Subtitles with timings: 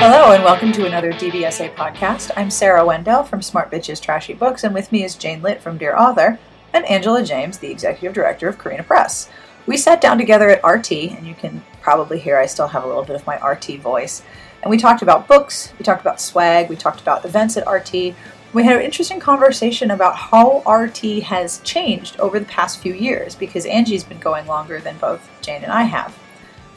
[0.00, 2.30] Hello and welcome to another DBSA podcast.
[2.36, 5.76] I'm Sarah Wendell from Smart Bitches Trashy Books, and with me is Jane Litte from
[5.76, 6.38] Dear Author
[6.72, 9.28] and Angela James, the executive director of Carina Press.
[9.66, 12.86] We sat down together at RT, and you can probably hear I still have a
[12.86, 14.22] little bit of my RT voice.
[14.62, 18.14] And we talked about books, we talked about swag, we talked about events at RT.
[18.52, 23.34] We had an interesting conversation about how RT has changed over the past few years
[23.34, 26.16] because Angie's been going longer than both Jane and I have.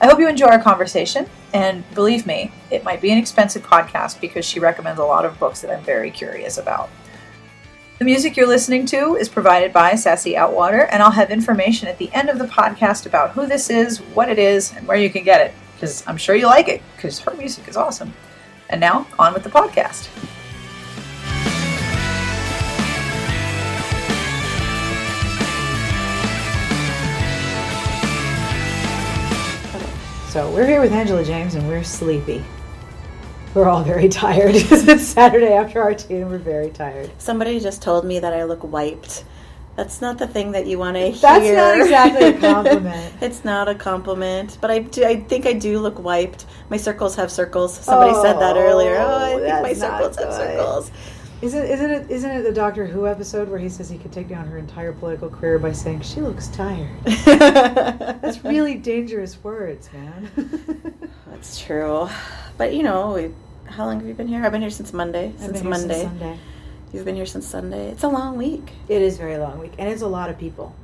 [0.01, 4.19] I hope you enjoy our conversation, and believe me, it might be an expensive podcast
[4.19, 6.89] because she recommends a lot of books that I'm very curious about.
[7.99, 11.99] The music you're listening to is provided by Sassy Outwater, and I'll have information at
[11.99, 15.11] the end of the podcast about who this is, what it is, and where you
[15.11, 18.11] can get it, because I'm sure you like it, because her music is awesome.
[18.69, 20.09] And now, on with the podcast.
[30.31, 32.41] So we're here with Angela James, and we're sleepy.
[33.53, 37.11] We're all very tired because it's Saturday after RT, and we're very tired.
[37.17, 39.25] Somebody just told me that I look wiped.
[39.75, 41.19] That's not the thing that you want to hear.
[41.19, 43.13] That's not exactly a compliment.
[43.19, 45.03] it's not a compliment, but I do.
[45.03, 46.45] I think I do look wiped.
[46.69, 47.77] My circles have circles.
[47.77, 48.95] Somebody said that oh, earlier.
[48.99, 50.91] Oh, I think my circles have circles.
[51.41, 54.29] Isn't isn't it isn't it the Doctor Who episode where he says he could take
[54.29, 56.87] down her entire political career by saying she looks tired?
[57.25, 60.29] That's really dangerous words, man.
[61.27, 62.07] That's true.
[62.57, 63.33] But you know, we,
[63.71, 64.45] how long have you been here?
[64.45, 65.29] I've been here since Monday.
[65.29, 66.03] I've Since been here since Monday.
[66.03, 66.39] Sunday.
[66.93, 67.89] You've been here since Sunday.
[67.89, 68.69] It's a long week.
[68.87, 70.75] It is a very long week, and it's a lot of people.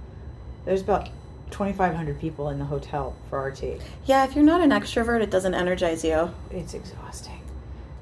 [0.66, 1.10] There's about
[1.52, 3.80] 2,500 people in the hotel for RT.
[4.06, 6.32] Yeah, if you're not an extrovert, it doesn't energize you.
[6.50, 7.42] It's exhausting.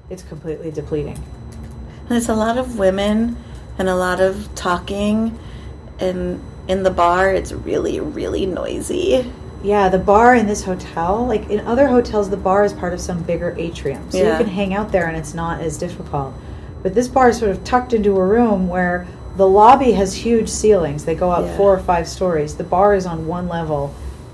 [0.10, 1.22] It's completely depleting.
[2.08, 3.38] There's a lot of women
[3.78, 5.38] and a lot of talking,
[6.00, 9.32] and in the bar, it's really, really noisy.
[9.64, 13.02] Yeah, the bar in this hotel, like in other hotels, the bar is part of
[13.02, 14.12] some bigger atrium.
[14.12, 14.38] So Yeah.
[14.38, 16.34] you can hang out there and it's not as difficult.
[16.84, 19.08] But this bar is sort of tucked into a room where
[19.38, 21.06] the lobby has huge ceilings.
[21.06, 21.58] They go up Yeah.
[21.58, 22.56] four or five stories.
[22.56, 23.92] The bar is on one level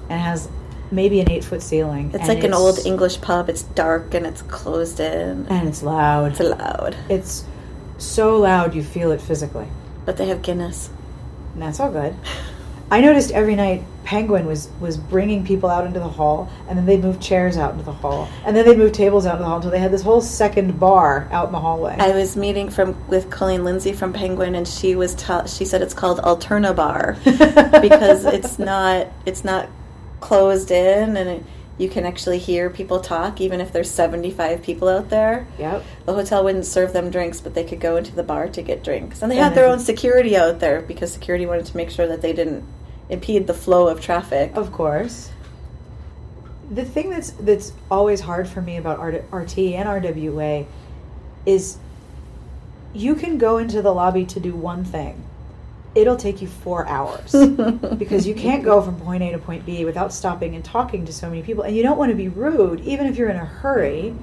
[0.10, 0.50] and has
[0.92, 2.12] maybe an eight foot ceiling.
[2.14, 3.48] It's like an old English pub.
[3.50, 5.46] It's dark and it's closed in.
[5.50, 6.32] And it's loud.
[6.32, 6.98] It's loud.
[7.08, 7.46] It's
[8.02, 9.68] so loud you feel it physically.
[10.06, 10.90] But they have Guinness.
[11.54, 12.16] And that's all good.
[12.92, 16.86] I noticed every night Penguin was was bringing people out into the hall, and then
[16.86, 19.48] they'd move chairs out into the hall, and then they'd move tables out into the
[19.48, 21.96] hall until they had this whole second bar out in the hallway.
[21.98, 25.82] I was meeting from with Colleen Lindsay from Penguin, and she was ta- she said
[25.82, 27.16] it's called Alterna Bar
[27.82, 29.70] because it's not it's not
[30.20, 31.44] closed in, and it,
[31.82, 35.48] you can actually hear people talk even if there's 75 people out there.
[35.58, 35.84] yep.
[36.06, 38.84] The hotel wouldn't serve them drinks, but they could go into the bar to get
[38.84, 39.22] drinks.
[39.22, 42.22] And they had their own security out there because security wanted to make sure that
[42.22, 42.64] they didn't
[43.10, 44.52] impede the flow of traffic.
[44.56, 45.32] Of course.
[46.70, 50.66] The thing that's that's always hard for me about R- RT and RWA
[51.46, 51.78] is
[52.94, 55.24] you can go into the lobby to do one thing.
[55.94, 57.32] It'll take you four hours
[57.98, 61.12] because you can't go from point A to point B without stopping and talking to
[61.12, 61.64] so many people.
[61.64, 64.16] And you don't want to be rude, even if you're in a hurry.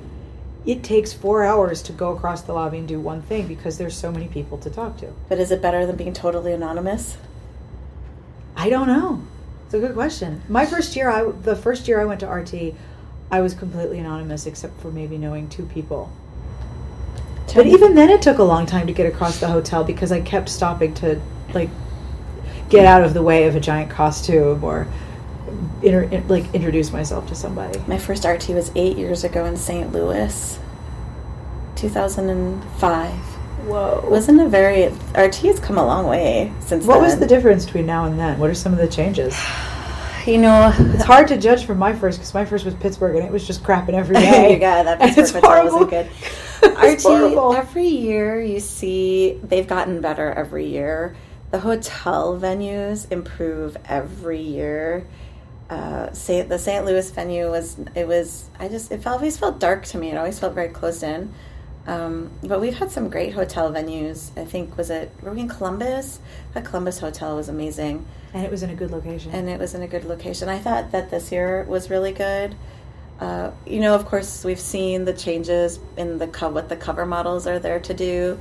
[0.64, 3.96] It takes four hours to go across the lobby and do one thing because there's
[3.96, 5.12] so many people to talk to.
[5.28, 7.16] But is it better than being totally anonymous?
[8.56, 9.22] I don't know.
[9.64, 10.42] It's a good question.
[10.48, 12.74] My first year, I the first year I went to RT,
[13.30, 16.10] I was completely anonymous except for maybe knowing two people.
[17.54, 20.20] But even then, it took a long time to get across the hotel because I
[20.20, 21.20] kept stopping to
[21.54, 21.70] like
[22.68, 24.86] get out of the way of a giant costume or
[25.82, 27.78] inter- in- like introduce myself to somebody.
[27.86, 29.92] My first RT was eight years ago in St.
[29.92, 30.58] Louis,
[31.76, 33.10] 2005.
[33.66, 34.00] Whoa!
[34.04, 36.84] It wasn't a very RT has come a long way since.
[36.86, 38.38] what was the difference between now and then?
[38.38, 39.36] What are some of the changes?
[40.26, 43.24] You know, It's hard to judge from my first because my first was Pittsburgh and
[43.24, 44.60] it was just crapping every day.
[44.60, 45.86] yeah, that And Pittsburgh it's hotel horrible.
[45.86, 46.10] wasn't good.
[46.84, 47.54] It's RT horrible.
[47.54, 51.16] every year you see they've gotten better every year.
[51.50, 55.06] The hotel venues improve every year.
[55.70, 56.84] Uh, say the St.
[56.84, 60.10] Louis venue was it was I just it always felt dark to me.
[60.10, 61.32] It always felt very closed in.
[61.86, 64.30] Um, but we've had some great hotel venues.
[64.38, 66.20] I think was it were we in Columbus?
[66.52, 69.32] That Columbus hotel was amazing and it was in a good location.
[69.32, 70.48] and it was in a good location.
[70.50, 72.54] I thought that this year was really good.
[73.20, 77.04] Uh, you know, of course, we've seen the changes in the co- what the cover
[77.04, 78.38] models are there to do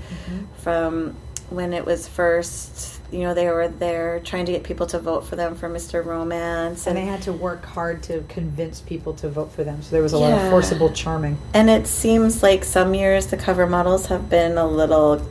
[0.57, 1.15] from
[1.49, 2.96] when it was first.
[3.11, 6.03] You know, they were there trying to get people to vote for them for Mr.
[6.03, 9.81] Romance, And and they had to work hard to convince people to vote for them.
[9.81, 11.37] So there was a lot of forcible charming.
[11.53, 15.21] and it seems like some years the cover models have been a little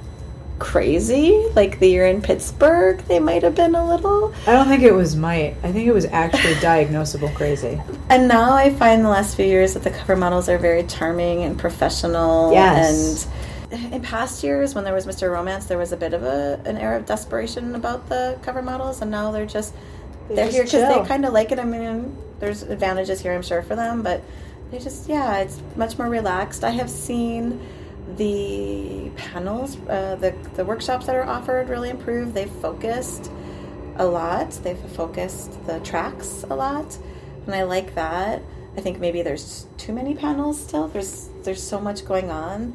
[0.58, 1.46] crazy.
[1.54, 4.32] Like the year in Pittsburgh, they might have been a little.
[4.46, 5.54] I don't think it was might.
[5.62, 7.80] I think it was actually diagnosable crazy.
[8.08, 11.42] And now I find the last few years that the cover models are very charming
[11.42, 12.52] and professional.
[12.52, 13.26] Yes.
[13.26, 13.32] And
[13.70, 15.30] in past years, when there was Mr.
[15.30, 19.02] Romance, there was a bit of a an air of desperation about the cover models,
[19.02, 19.74] and now they're just
[20.28, 21.58] They they're just here because they kind of like it.
[21.58, 24.22] I mean, there's advantages here, I'm sure, for them, but
[24.70, 26.64] they just yeah, it's much more relaxed.
[26.64, 27.60] I have seen
[28.16, 32.34] the panels, uh, the the workshops that are offered really improve.
[32.34, 33.30] They've focused
[33.96, 34.50] a lot.
[34.62, 36.98] They've focused the tracks a lot,
[37.46, 38.42] and I like that.
[38.76, 40.88] I think maybe there's too many panels still.
[40.88, 42.74] There's there's so much going on.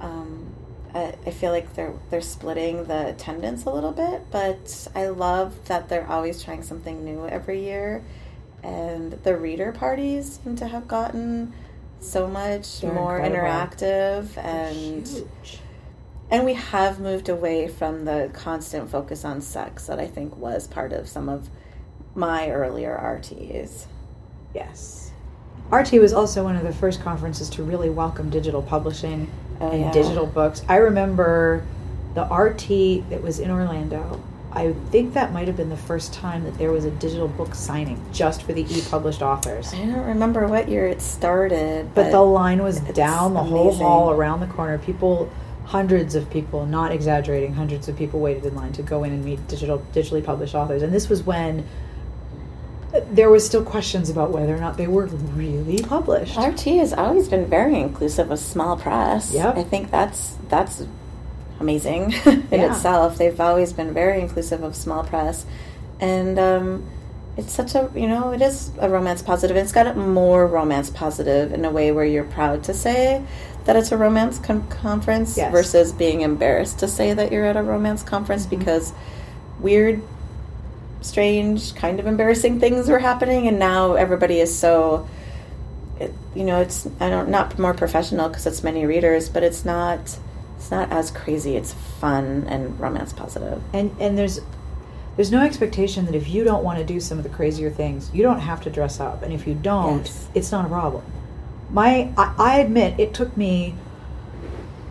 [0.00, 0.52] Um,
[0.94, 5.66] I, I feel like they're they're splitting the attendance a little bit, but I love
[5.68, 8.02] that they're always trying something new every year,
[8.62, 11.52] and the reader parties seem to have gotten
[12.00, 13.46] so much They're more incredible.
[13.48, 15.60] interactive and Huge.
[16.30, 20.66] and we have moved away from the constant focus on sex that I think was
[20.66, 21.48] part of some of
[22.14, 23.86] my earlier RTs.
[24.54, 25.10] Yes.
[25.70, 29.28] RT was also one of the first conferences to really welcome digital publishing
[29.60, 29.92] Oh, and yeah.
[29.92, 30.62] digital books.
[30.68, 31.64] I remember
[32.14, 34.22] the RT that was in Orlando.
[34.52, 37.54] I think that might have been the first time that there was a digital book
[37.54, 39.74] signing just for the e-published authors.
[39.74, 44.10] I don't remember what year it started, But the line was down the whole hall
[44.10, 44.78] around the corner.
[44.78, 45.30] People,
[45.66, 49.22] hundreds of people, not exaggerating, hundreds of people waited in line to go in and
[49.22, 50.80] meet digital, digitally published authors.
[50.80, 51.66] And this was when
[53.12, 56.36] there was still questions about whether or not they were really published.
[56.36, 59.32] RT has always been very inclusive of small press.
[59.32, 59.56] Yep.
[59.56, 60.84] I think that's that's
[61.60, 62.70] amazing in Yeah.
[62.74, 63.18] itself.
[63.18, 65.46] They've always been very inclusive of small press,
[66.00, 66.84] and um,
[67.36, 69.56] it's such a you know it is a romance positive.
[69.56, 73.22] It's got it more romance positive in a way where you're proud to say
[73.64, 75.50] that it's a romance con- conference Yes.
[75.50, 78.58] versus being embarrassed to say that you're at a romance conference Mm-hmm.
[78.58, 78.92] because
[79.58, 80.02] weird
[81.00, 85.08] strange kind of embarrassing things were happening and now everybody is so
[86.00, 89.64] it, you know it's i don't not more professional because it's many readers but it's
[89.64, 90.18] not
[90.56, 93.62] it's not as crazy it's fun and romance positive.
[93.72, 94.40] and and there's
[95.16, 98.10] there's no expectation that if you don't want to do some of the crazier things,
[98.12, 99.22] you don't have to dress up.
[99.22, 100.28] And if you don't, Yes.
[100.34, 101.02] it's not a problem.
[101.70, 103.74] My I, I admit it took me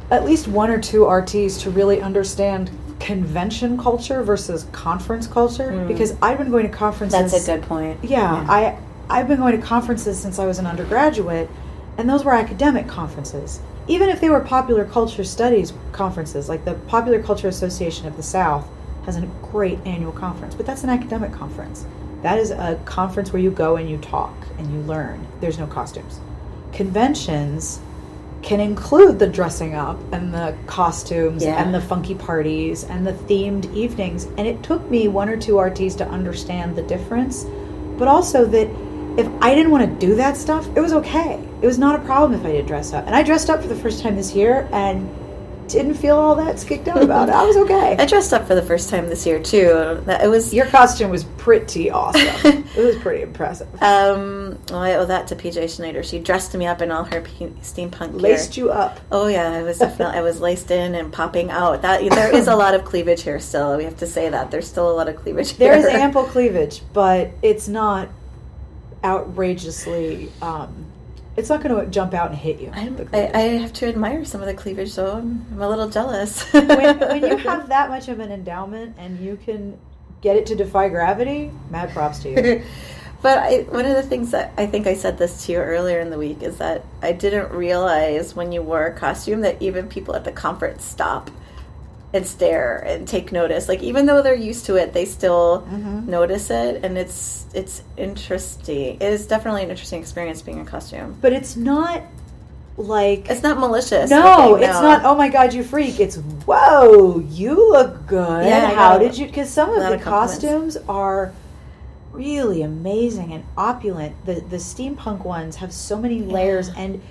[0.09, 2.71] at least one or two RTs to really understand
[3.05, 5.87] convention culture versus conference culture Mm.
[5.87, 7.31] because I've been going to conferences.
[7.31, 10.65] that's a good point Yeah, I I've been going to conferences since I was an
[10.65, 11.47] undergraduate,
[11.99, 13.59] and those were academic conferences.
[13.87, 18.23] Even if they were popular culture studies conferences, like the Popular Culture Association of the
[18.23, 18.65] South
[19.05, 19.21] has a
[19.51, 21.85] great annual conference, but that's an academic conference.
[22.23, 25.27] That is a conference where you go and you talk and you learn.
[25.41, 26.19] There's no costumes.
[26.73, 27.79] Conventions
[28.45, 31.61] can include the dressing up and the costumes Yeah.
[31.61, 34.25] and the funky parties and the themed evenings.
[34.37, 37.45] And it took me one or two RTs to understand the difference,
[37.97, 38.69] but also that
[39.17, 41.39] if I didn't want to do that stuff, it was okay.
[41.63, 43.07] It was not a problem if I did dress up.
[43.07, 45.09] And I dressed up for the first time this year and
[45.67, 47.35] didn't feel all that skicked out about it.
[47.35, 47.95] I was okay.
[47.99, 51.23] i dressed up for the first time this year too it was Your costume was
[51.37, 52.21] pretty awesome.
[52.75, 53.67] it was pretty impressive.
[53.81, 57.21] um well, i owe that to pj schneider she dressed me up in all her
[57.21, 58.99] steampunk gear Laced you up.
[59.11, 61.81] Oh yeah, I was definitely I was laced in and popping out.
[61.81, 63.77] That there is a lot of cleavage here still.
[63.77, 65.69] We have to say that there's still a lot of cleavage here.
[65.69, 68.09] There is ample cleavage, but it's not
[69.03, 70.31] outrageously.
[70.41, 70.84] Um,
[71.37, 72.71] it's not going to jump out and hit you.
[73.13, 73.31] I.
[73.33, 75.13] I have to admire some of the cleavage, though.
[75.13, 76.43] I'm, I'm a little jealous.
[76.53, 79.77] when, when you have that much of an endowment and you can
[80.21, 82.63] get it to defy gravity, mad props to you.
[83.21, 85.99] but I, one of the things that I think I said this to you earlier
[85.99, 89.87] in the week is that I didn't realize when you wore a costume that even
[89.87, 91.29] people at the conference stop
[92.15, 93.67] and stare and take notice.
[93.67, 96.07] Like even though they're used to it, they still Mhm.
[96.07, 98.95] notice it, and it's it's interesting.
[98.99, 101.15] It is definitely an interesting experience being in costume.
[101.21, 102.01] But it's not
[102.77, 103.29] like.
[103.29, 104.09] It's not malicious.
[104.09, 105.03] no, it's not.
[105.05, 105.99] Oh my God, you freak!
[105.99, 108.45] It's whoa, you look good.
[108.45, 109.27] Yeah, How did you?
[109.27, 111.33] Because some of the of costumes are
[112.13, 114.15] really amazing and opulent.
[114.25, 117.01] The the steampunk ones have so many layers, and,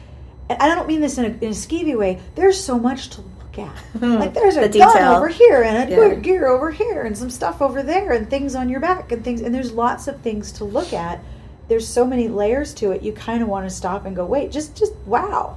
[0.48, 2.20] and I don't mean this in a, in a skeevy way.
[2.36, 3.20] There's so much to
[3.56, 3.78] look at.
[3.98, 4.14] Hmm.
[4.18, 5.96] Like there's a The gun over here and a Yeah.
[5.96, 9.24] good gear over here and some stuff over there and things on your back and
[9.24, 11.20] things and there's lots of things to look at.
[11.68, 13.02] There's so many layers to it.
[13.02, 15.56] You kind of want to stop and go, wait, just just wow.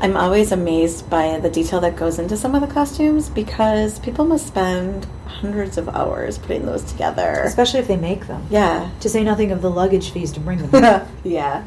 [0.00, 4.24] I'm always amazed by the detail that goes into some of the costumes because people
[4.24, 7.42] must spend hundreds of hours putting those together.
[7.44, 8.44] Especially if they make them.
[8.50, 8.90] Yeah.
[9.00, 11.06] To say nothing of the luggage fees to bring them.
[11.24, 11.64] yeah.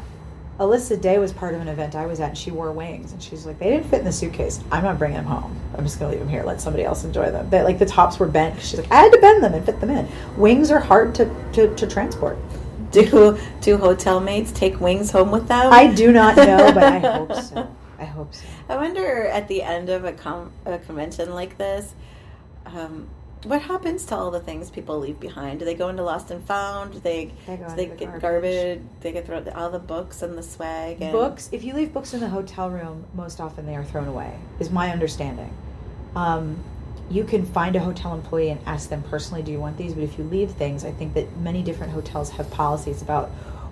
[0.58, 3.22] Alyssa Day was part of an event I was at, and she wore wings, and
[3.22, 4.60] she's like, they didn't fit in the suitcase.
[4.72, 5.54] I'm not bringing them home.
[5.76, 6.42] I'm just gonna leave them here.
[6.44, 7.50] Let somebody else enjoy them.
[7.50, 8.60] They, like the tops were bent.
[8.62, 10.08] She's like, I had to bend them and fit them in.
[10.38, 12.38] Wings are hard to to, to transport.
[12.90, 15.72] Do do hotel mates take wings home with them?
[15.72, 17.68] I do not know, but I hope so.
[17.98, 18.44] I hope so.
[18.68, 21.94] I wonder at the end of a, com- a convention like this,
[22.66, 23.08] um,
[23.46, 25.60] what happens to all the things people leave behind?
[25.60, 26.92] Do they go into lost and found?
[26.92, 28.22] Do they They do they the get garbage.
[28.22, 28.80] garbage?
[29.00, 32.12] They get throw all the books and the swag and Books, if you leave books
[32.12, 35.52] in the hotel room, most often they are thrown away, is my understanding.
[36.16, 36.62] Um,
[37.08, 39.94] you can find a hotel employee and ask them personally, do you want these?
[39.94, 43.28] But if you leave things, I think that many different hotels have policies about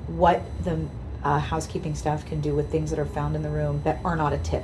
[0.07, 0.87] what the
[1.25, 4.15] uh, housekeeping staff can do with things that are found in the room that are
[4.15, 4.63] not a tip.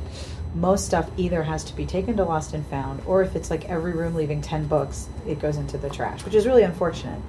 [0.54, 3.69] Most stuff either has to be taken to lost and found, or if it's like
[3.69, 7.21] every room leaving 10 books, it goes into the trash, which is really unfortunate.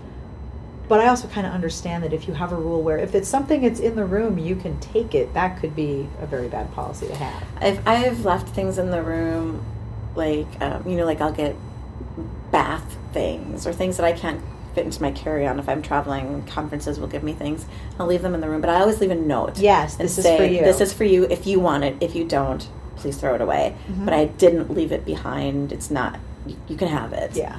[0.87, 3.29] But I also kind of understand that if you have a rule where if it's
[3.29, 6.73] something that's in the room, you can take it, that could be a very bad
[6.73, 7.43] policy to have.
[7.61, 9.63] I've I've left things in the room,
[10.15, 11.55] like um, you know, like I'll get
[12.51, 14.41] bath things or things that I can't
[14.73, 16.43] fit into my carry on if I'm traveling.
[16.47, 17.65] Conferences will give me things.
[17.99, 19.59] I'll leave them in the room, but I always leave a note.
[19.59, 20.61] Yes, this is for you.
[20.61, 21.95] This is for you if you want it.
[22.01, 22.67] If you don't,
[23.01, 23.75] please throw it away.
[23.89, 24.05] Mhm.
[24.05, 25.71] But I didn't leave it behind.
[25.71, 26.19] It's not.
[26.45, 27.35] You, you can have it.
[27.35, 27.57] Yeah.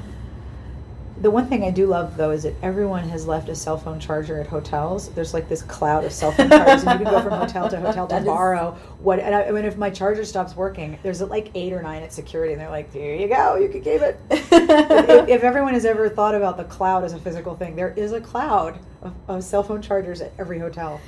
[1.20, 4.00] The one thing I do love though is that everyone has left a cell phone
[4.00, 5.08] charger at hotels.
[5.10, 7.78] There's like this cloud of cell phone chargers, and you can go from hotel to
[7.78, 9.20] hotel to borrow what.
[9.20, 12.12] And I, I mean, if my charger stops working, there's like eight or nine at
[12.12, 15.84] security, and they're like, "Here you go, you can keep it." if, if everyone has
[15.84, 19.44] ever thought about the cloud as a physical thing, there is a cloud of, of
[19.44, 21.00] cell phone chargers at every hotel.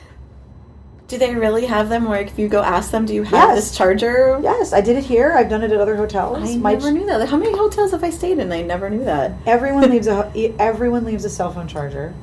[1.07, 2.09] Do they really have them?
[2.09, 3.57] Where if you go ask them, do you have Yes.
[3.57, 4.41] this charger?
[4.43, 5.33] Yes, I did it here.
[5.37, 6.39] I've done it at other hotels.
[6.51, 7.29] I My never knew that.
[7.29, 8.51] How many hotels have I stayed in?
[8.53, 9.33] I never knew that.
[9.47, 12.15] everyone leaves a everyone leaves a cell phone charger.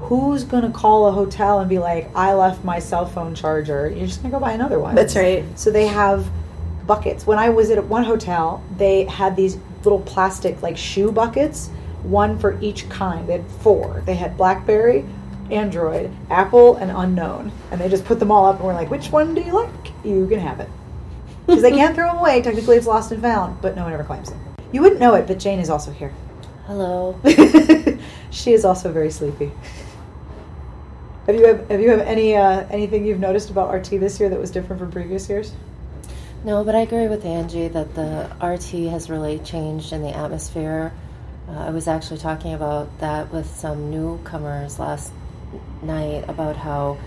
[0.00, 3.88] Who's gonna call a hotel and be like, "I left my cell phone charger"?
[3.96, 4.94] You're just gonna go buy another one.
[4.96, 5.44] That's right.
[5.54, 6.26] So they have
[6.86, 7.26] buckets.
[7.26, 11.70] When I was at one hotel, they had these little plastic like shoe buckets,
[12.02, 13.26] one for each kind.
[13.28, 14.02] They had four.
[14.04, 15.04] They had BlackBerry,
[15.50, 19.10] Android, Apple, and unknown, and they just put them all up and were like, "Which
[19.10, 19.92] one do you like?
[20.04, 20.68] You can have it."
[21.46, 22.42] Because they can't throw them away.
[22.42, 24.40] Technically, it's lost and found, but no one ever claims them.
[24.72, 26.12] You wouldn't know it, but Jane is also here.
[26.66, 27.20] Hello.
[28.30, 29.52] she is also very sleepy.
[31.26, 34.28] Have you have, have you have any uh, anything you've noticed about RT this year
[34.28, 35.52] that was different from previous years?
[36.44, 40.92] No, but I agree with Angie that the RT has really changed in the atmosphere.
[41.48, 45.12] Uh, I was actually talking about that with some newcomers last
[45.82, 46.98] night about how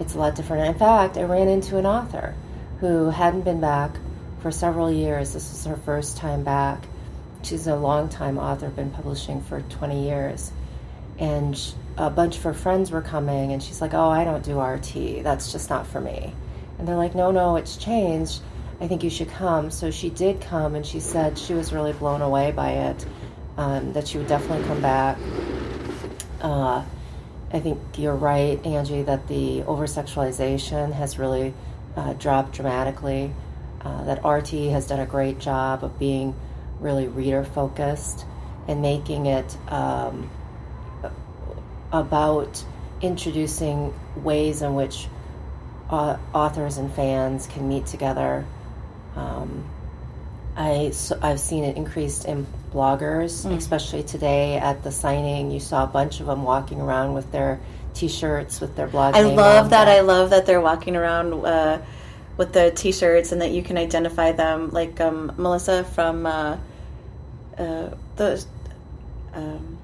[0.00, 0.66] it's a lot different.
[0.66, 2.34] In fact, I ran into an author
[2.80, 3.92] who hadn't been back
[4.40, 5.32] for several years.
[5.32, 6.84] This was her first time back.
[7.42, 10.52] She's a longtime author, been publishing for 20 years.
[11.18, 11.58] And
[11.96, 15.22] a bunch of her friends were coming, and she's like, Oh, I don't do RT.
[15.22, 16.34] That's just not for me.
[16.78, 18.40] And they're like, No, no, it's changed.
[18.80, 19.70] I think you should come.
[19.70, 23.06] So she did come, and she said she was really blown away by it,
[23.56, 25.18] um, that she would definitely come back.
[26.40, 26.82] Uh,
[27.52, 31.52] I think you're right, Angie, that the over sexualization has really
[31.96, 33.32] uh, dropped dramatically.
[33.82, 36.34] Uh, that RT has done a great job of being
[36.80, 38.24] really reader focused
[38.68, 40.30] and making it um,
[41.92, 42.64] about
[43.00, 45.08] introducing ways in which
[45.90, 48.46] uh, authors and fans can meet together.
[49.16, 49.68] Um,
[50.56, 53.56] I so I've seen it increased in bloggers, Mm.
[53.56, 55.50] especially today at the signing.
[55.50, 57.60] You saw a bunch of them walking around with their
[57.94, 59.14] T-shirts with their blog.
[59.14, 59.84] I name love on that.
[59.86, 59.94] them.
[59.96, 61.78] I love that they're walking around uh,
[62.38, 64.70] with the T-shirts and that you can identify them.
[64.70, 66.56] Like um, Melissa from uh,
[67.58, 68.44] uh, the
[69.34, 69.78] um,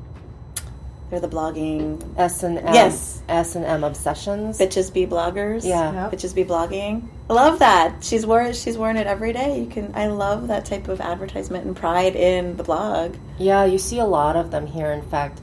[1.10, 2.74] they're the blogging S and M.
[2.74, 3.22] Yes.
[3.28, 4.58] S and M obsessions.
[4.58, 5.64] bitches be bloggers.
[5.64, 5.92] Yeah.
[5.92, 6.12] Yep.
[6.12, 7.08] bitches be blogging.
[7.28, 8.02] Love that.
[8.02, 9.60] She's worn she's worn it every day.
[9.60, 9.92] You can.
[9.94, 13.16] I love that type of advertisement and pride in the blog.
[13.38, 14.90] Yeah, you see a lot of them here.
[14.92, 15.40] In fact,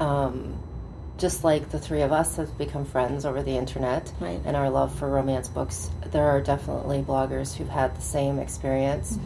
[0.00, 0.56] um,
[1.18, 4.40] just like the three of us have become friends over the internet Right.
[4.44, 9.18] and our love for romance books, there are definitely bloggers who've had the same experience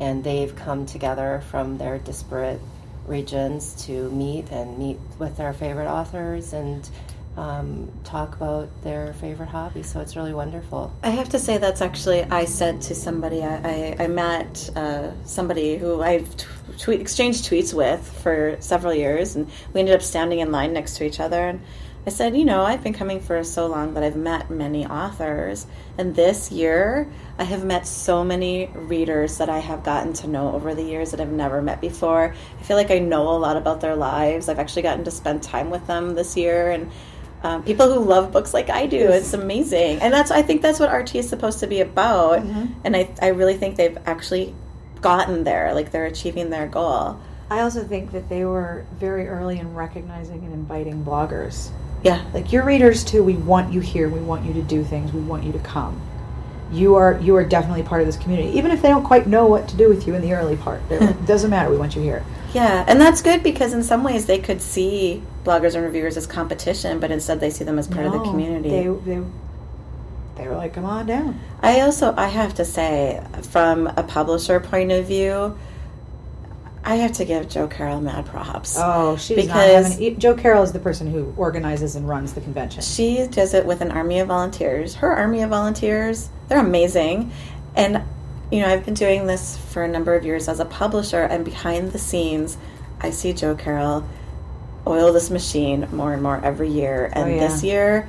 [0.00, 2.58] and they've come together from their disparate
[3.06, 6.88] regions to meet and meet with their favorite authors and
[7.36, 9.82] um, talk about their favorite hobby.
[9.82, 10.92] So it's really wonderful.
[11.02, 15.12] I have to say that's actually I said to somebody I, I, I met uh,
[15.24, 16.46] somebody who I've t-
[16.78, 20.96] tweet, exchanged tweets with for several years, and we ended up standing in line next
[20.98, 21.48] to each other.
[21.48, 21.62] And
[22.04, 25.66] I said, you know, I've been coming for so long that I've met many authors,
[25.96, 27.08] and this year
[27.38, 31.12] I have met so many readers that I have gotten to know over the years
[31.12, 32.34] that I've never met before.
[32.58, 34.48] I feel like I know a lot about their lives.
[34.48, 36.90] I've actually gotten to spend time with them this year, and
[37.42, 38.96] um, people who love books like I do.
[38.96, 39.22] Yes.
[39.24, 42.40] It's amazing, and that's I think that's what RT is supposed to be about.
[42.40, 42.68] Mhm.
[42.84, 44.54] And I I really think they've actually
[45.00, 45.74] gotten there.
[45.74, 47.16] Like they're achieving their goal.
[47.50, 51.68] I also think that they were very early in recognizing and inviting bloggers.
[52.02, 54.08] Yeah, Like your readers too, we want you here.
[54.08, 55.12] We want you to do things.
[55.12, 56.00] We want you to come.
[56.72, 59.46] You are you are definitely part of this community, even if they don't quite know
[59.46, 60.80] what to do with you in the early part.
[60.90, 61.70] It doesn't matter.
[61.70, 62.24] We want you here.
[62.54, 66.26] Yeah, and that's good because in some ways they could see bloggers and reviewers as
[66.26, 68.68] competition, but instead they see them as part of the community.
[68.70, 69.22] They, they
[70.36, 71.38] they were like, come on down.
[71.62, 75.56] I also I have to say, from a publisher point of view,
[76.84, 78.76] I have to give Jo Carol mad props.
[78.78, 80.02] Oh, she's not Because- having.
[80.02, 82.82] e, Jo Carol is the person who organizes and runs the convention.
[82.82, 84.96] She does it with an army of volunteers.
[84.96, 87.30] Her army of volunteers, they're amazing.
[87.76, 88.02] And,
[88.52, 91.44] you know, I've been doing this for a number of years as a publisher, and
[91.44, 92.58] behind the scenes,
[93.00, 94.04] I see Jo Carol
[94.86, 97.10] oil this machine more and more every year.
[97.14, 97.48] And Oh, yeah.
[97.48, 98.08] this year,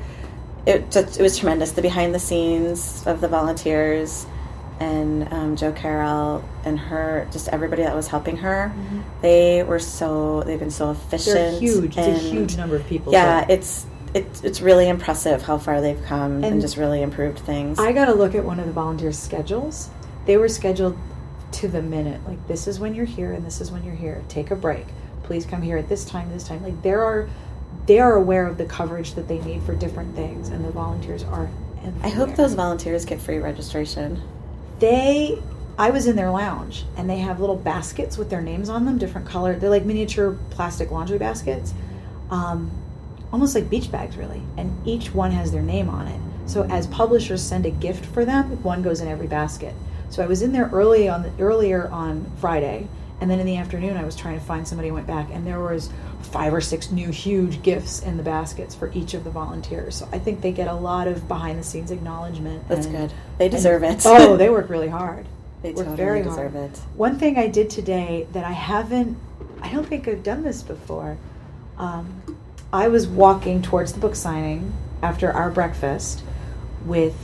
[0.65, 1.71] it, just, it was tremendous.
[1.71, 4.25] The behind the scenes of the volunteers
[4.79, 8.73] and um, Jo Carol and her, just everybody that was helping her,
[9.21, 11.35] they were so, they've been so efficient.
[11.35, 11.97] They're huge.
[11.97, 13.13] It's a huge number of people.
[13.13, 17.39] yeah, it's it's it's really impressive how far they've come and, And just really improved
[17.39, 17.79] things.
[17.79, 19.89] I got to look at one of the volunteers' schedules.
[20.25, 20.97] They were scheduled
[21.53, 22.25] to the minute.
[22.27, 24.23] Like this is when you're here, and this is when you're here.
[24.29, 24.85] Take a break.
[25.23, 26.29] Please come here at this time.
[26.31, 26.63] This time.
[26.63, 27.29] Like there are,
[27.85, 31.23] they are aware of the coverage that they need for different things, and the volunteers
[31.23, 31.49] are.
[32.01, 34.21] I hope those volunteers get free registration.
[34.79, 35.41] they
[35.77, 38.97] i was in their lounge and they have little baskets with their names on them
[38.97, 41.73] different color they're like miniature plastic laundry baskets
[42.29, 42.71] um,
[43.31, 46.87] almost like beach bags really and each one has their name on it so as
[46.87, 49.73] publishers send a gift for them one goes in every basket
[50.13, 52.87] so i was in there early on the, earlier on friday
[53.21, 55.45] and then in the afternoon i was trying to find somebody who went back and
[55.47, 55.89] there was
[56.21, 60.07] five or six new huge gifts in the baskets for each of the volunteers so
[60.11, 63.13] i think they get a lot of behind the scenes acknowledgement That's and- good.
[63.39, 64.03] They deserve and- it.
[64.05, 65.25] oh they work really hard
[65.63, 66.71] they work totally very deserve hard.
[66.73, 66.77] it.
[66.95, 69.17] one thing I did today that I haven't,
[69.61, 71.17] I don't think I've done this before.
[71.77, 72.21] Um,
[72.73, 76.21] I was walking towards the book signing after our breakfast
[76.85, 77.15] with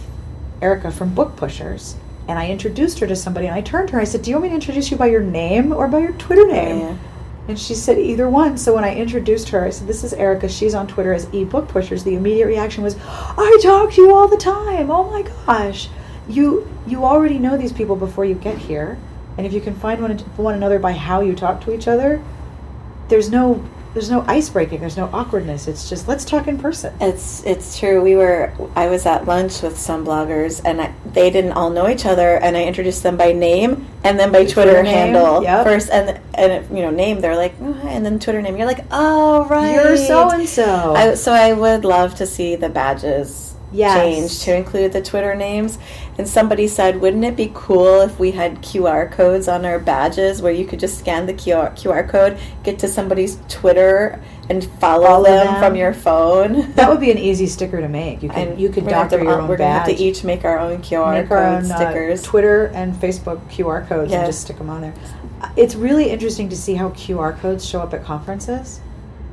[0.62, 1.98] Erica from Book Pushers,
[2.29, 3.48] and I introduced her to somebody.
[3.48, 4.01] And I turned to her.
[4.01, 6.13] I said, "Do you want me to introduce you by your name or by your
[6.13, 6.93] Twitter name?" Yeah.
[7.47, 8.56] And she said either one.
[8.58, 10.47] So when I introduced her, I said, "This is Erica.
[10.47, 12.95] She's on Twitter as eBook Pushers." The immediate reaction was,
[13.36, 14.91] "I talk to you all the time.
[14.91, 15.89] Oh my gosh,
[16.30, 18.97] you you already know these people before you get here,
[19.36, 22.21] and if you can find one one another by how you talk to each other,
[23.08, 23.62] there's no
[23.93, 24.80] there's no ice breaking.
[24.80, 25.67] There's no awkwardness.
[25.67, 28.02] It's just let's talk in person." It's it's true.
[28.02, 31.89] We were I was at lunch with some bloggers and I, they didn't all know
[31.89, 35.65] each other and I introduced them by name and then by Twitter, Twitter handle yep.
[35.65, 38.67] first and and you know name they're like oh, hi," and then Twitter name you're
[38.67, 41.15] like oh right You're so and so.
[41.15, 43.97] So I would love to see the badges Yes.
[43.97, 45.77] change to include the Twitter names.
[46.17, 50.41] And somebody said, wouldn't it be cool if we had QR codes on our badges
[50.41, 55.05] where you could just scan the QR, QR code, get to somebody's Twitter, and follow,
[55.05, 55.60] Follow them, them.
[55.63, 56.71] from your phone?
[56.73, 58.23] That would be an easy sticker to make.
[58.23, 60.43] You could And you could doctor to- your own We're gonna have to each make
[60.45, 62.23] our own QR make code own uh, stickers.
[62.23, 64.19] Twitter and Facebook QR codes Yeah.
[64.19, 64.93] and just stick them on there.
[65.55, 68.79] It's really interesting to see how QR codes show up at conferences.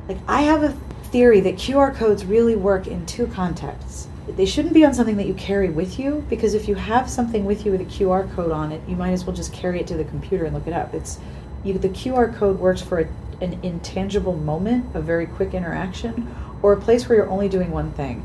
[0.07, 0.73] Like I have a
[1.05, 4.07] theory that QR codes really work in two contexts.
[4.27, 7.45] They shouldn't be on something that you carry with you because if you have something
[7.45, 9.87] with you with a QR code on it, you might as well just carry it
[9.87, 10.93] to the computer and look it up.
[10.93, 11.19] It's
[11.63, 13.07] you, the QR code works for a,
[13.41, 17.91] an intangible moment, a very quick interaction, or a place where you're only doing one
[17.93, 18.23] thing,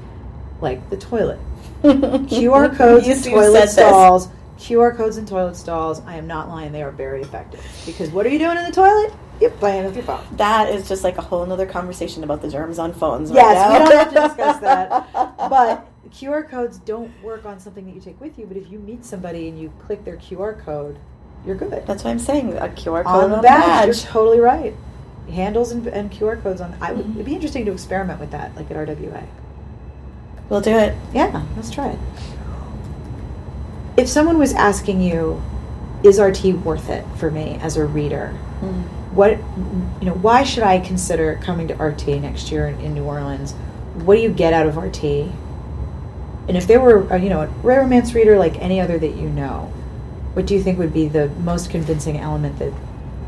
[0.60, 1.38] like the toilet.
[1.82, 3.72] QR codes in toilet said this.
[3.74, 4.28] stalls.
[4.58, 6.00] QR codes in toilet stalls.
[6.00, 7.64] I am not lying; they are very effective.
[7.86, 9.12] Because what are you doing in the toilet?
[9.40, 10.24] You're playing with your phone.
[10.36, 13.30] That is just like a whole other conversation about the germs on phones.
[13.30, 13.72] right Yes, now.
[13.72, 15.08] we don't have to discuss that.
[15.50, 18.46] But QR codes don't work on something that you take with you.
[18.46, 20.98] But if you meet somebody and you click their QR code,
[21.46, 21.84] you're good.
[21.86, 22.56] That's what I'm saying.
[22.56, 23.42] A QR code on the badge.
[23.42, 23.86] badge.
[23.86, 24.74] You're totally right.
[25.30, 26.76] Handles and, and QR codes on.
[26.80, 29.26] I would, it'd be interesting to experiment with that, like at RWA.
[30.48, 30.94] We'll do it.
[31.14, 31.98] Yeah, let's try it.
[33.96, 35.42] If someone was asking you,
[36.02, 38.82] "Is RT worth it for me as a reader?" Mm.
[39.12, 39.38] What
[40.00, 40.14] you know?
[40.14, 43.52] Why should I consider coming to RT next year in, in New Orleans?
[44.04, 45.32] What do you get out of RT?
[46.48, 49.14] And if there were, uh, you know, a rare romance reader like any other that
[49.16, 49.72] you know,
[50.34, 52.72] what do you think would be the most convincing element that?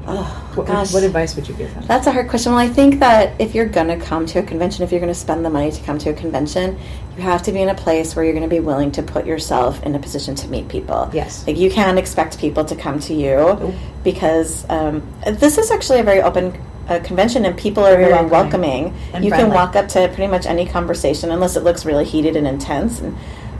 [0.06, 0.92] Oh, What, gosh.
[0.92, 1.82] what advice would you give them?
[1.86, 2.52] That's a hard question.
[2.52, 5.12] Well, I think that if you're going to come to a convention, if you're going
[5.12, 6.78] to spend the money to come to a convention,
[7.16, 9.24] you have to be in a place where you're going to be willing to put
[9.24, 11.08] yourself in a position to meet people.
[11.14, 11.46] Yes.
[11.46, 13.74] Like, you can't expect people to come to you Nope.
[14.02, 16.52] because um, this is actually a very open
[16.88, 19.22] a convention and people are Very very, welcoming welcoming.
[19.24, 19.30] you friendly.
[19.30, 23.00] can walk up to pretty much any conversation unless it looks really heated and intense
[23.00, 23.16] and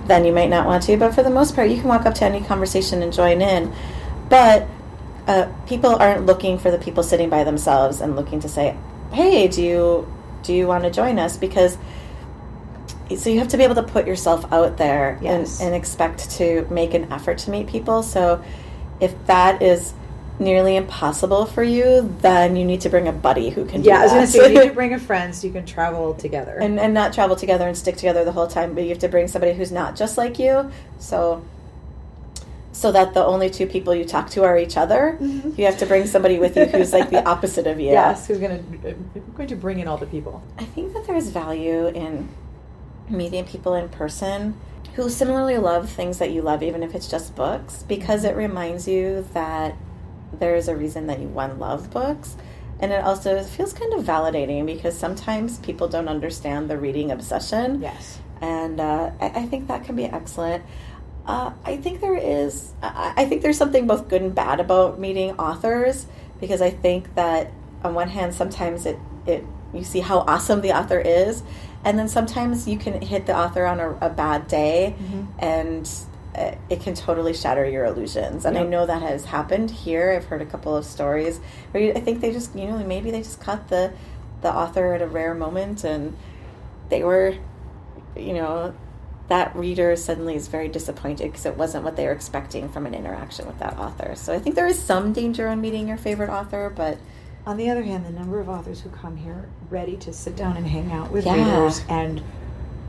[0.07, 2.15] then you might not want to but for the most part you can walk up
[2.15, 3.73] to any conversation and join in
[4.29, 4.67] but
[5.27, 8.77] uh, people aren't looking for the people sitting by themselves and looking to say
[9.13, 11.79] hey do you do you want to join us because
[13.17, 15.61] so you have to be able to put yourself out there Yes.
[15.61, 18.43] and, and expect to make an effort to meet people so
[19.01, 19.95] if that is
[20.39, 24.03] nearly impossible for you then you need to bring a buddy who can Yeah, I
[24.03, 26.59] was going to say you need to bring a friend so you can travel together.
[26.61, 29.09] and, and not travel together and stick together the whole time but you have to
[29.09, 30.71] bring somebody who's not just like you.
[30.99, 31.45] So
[32.73, 35.51] so that the only two people you talk to are each other mm-hmm.
[35.57, 37.91] you have to bring somebody with you who's like the opposite of you.
[37.91, 40.43] Yes, who's going to going to bring in all the people.
[40.59, 42.29] I think that there's value in
[43.09, 44.59] meeting people in person
[44.95, 48.39] who similarly love things that you love, even if it's just books, because mm-hmm.
[48.39, 49.77] it reminds you that
[50.39, 52.37] there is a reason that you one love books.
[52.81, 57.81] And it also feels kind of validating because sometimes people don't understand the reading obsession.
[57.81, 58.19] Yes.
[58.41, 60.65] And uh, I, I think that can be excellent.
[61.25, 64.99] Uh, I think there is, I, I think there's something both good and bad about
[64.99, 66.07] meeting authors
[66.41, 70.73] because I think that on one hand, sometimes it, it you see how awesome the
[70.73, 71.43] author is,
[71.85, 74.95] and then sometimes you can hit the author on a, a bad day,
[75.39, 78.45] and uh, Uh, it can totally shatter your illusions.
[78.45, 80.13] And I know that has happened here.
[80.13, 81.39] I've heard a couple of stories
[81.71, 83.93] where you, I think they just, you know, maybe they just caught the
[84.43, 86.15] the author at a rare moment, and
[86.91, 87.35] they were,
[88.17, 88.75] you know,
[89.29, 92.95] that reader suddenly is very disappointed because it wasn't what they were expecting from an
[92.95, 94.15] interaction with that author.
[94.17, 96.99] So I think there is some danger in meeting your favorite author, but
[97.47, 100.57] On the other hand, the number of authors who come here ready to sit down
[100.57, 101.35] and hang out with Yeah.
[101.37, 102.23] readers and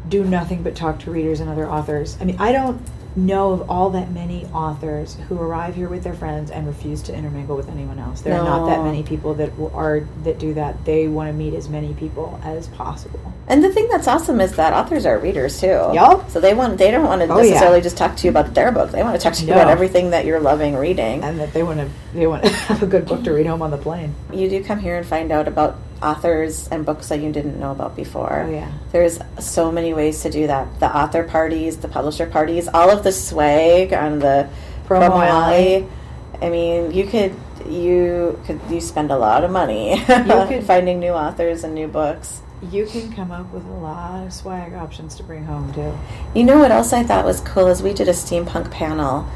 [0.07, 2.17] do nothing but talk to readers and other authors.
[2.21, 2.79] I mean, I don't
[3.15, 7.15] know of all that many authors who arrive here with their friends and refuse to
[7.15, 8.21] intermingle with anyone else.
[8.21, 10.83] There are not that many people that are that do that.
[10.85, 13.19] They want to meet as many people as possible.
[13.47, 15.67] and the thing that's awesome is that authors are readers too.
[15.93, 16.29] Yup.
[16.29, 17.51] So they want they don't want to Oh, yeah.
[17.51, 18.91] necessarily just talk to you about their book.
[18.91, 19.55] They want to talk to you No.
[19.61, 21.23] about everything that you're loving reading.
[21.23, 23.61] And that they want to they want to have a good book to read home
[23.61, 24.13] on the plane.
[24.33, 27.71] you do come here and find out about authors and books that you didn't know
[27.71, 28.43] about before.
[28.47, 28.71] Oh, yeah.
[28.91, 30.79] There's so many ways to do that.
[30.79, 34.49] The author parties, the publisher parties, all of the swag on the
[34.87, 35.87] Promo promo, alley.
[36.41, 37.33] I mean, you could
[37.67, 41.87] you could you spend a lot of money you could- finding new authors and new
[41.87, 42.41] books.
[42.71, 45.95] You can come up with a lot of swag options to bring home too.
[46.33, 49.27] You know what else I thought was cool is we did a steampunk panel,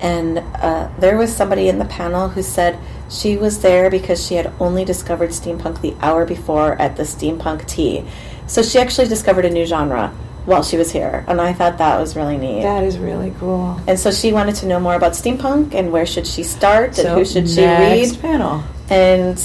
[0.00, 2.78] and uh, there was somebody in the panel who said
[3.10, 7.66] she was there because she had only discovered steampunk the hour before at the steampunk
[7.66, 8.04] tea.
[8.46, 10.08] So she actually discovered a new genre
[10.46, 12.62] while she was here, and I thought that was really neat.
[12.62, 13.78] That is really cool.
[13.86, 17.08] and so she wanted to know more about steampunk and where should she start and
[17.08, 18.62] who should she read, panel.
[18.88, 19.38] and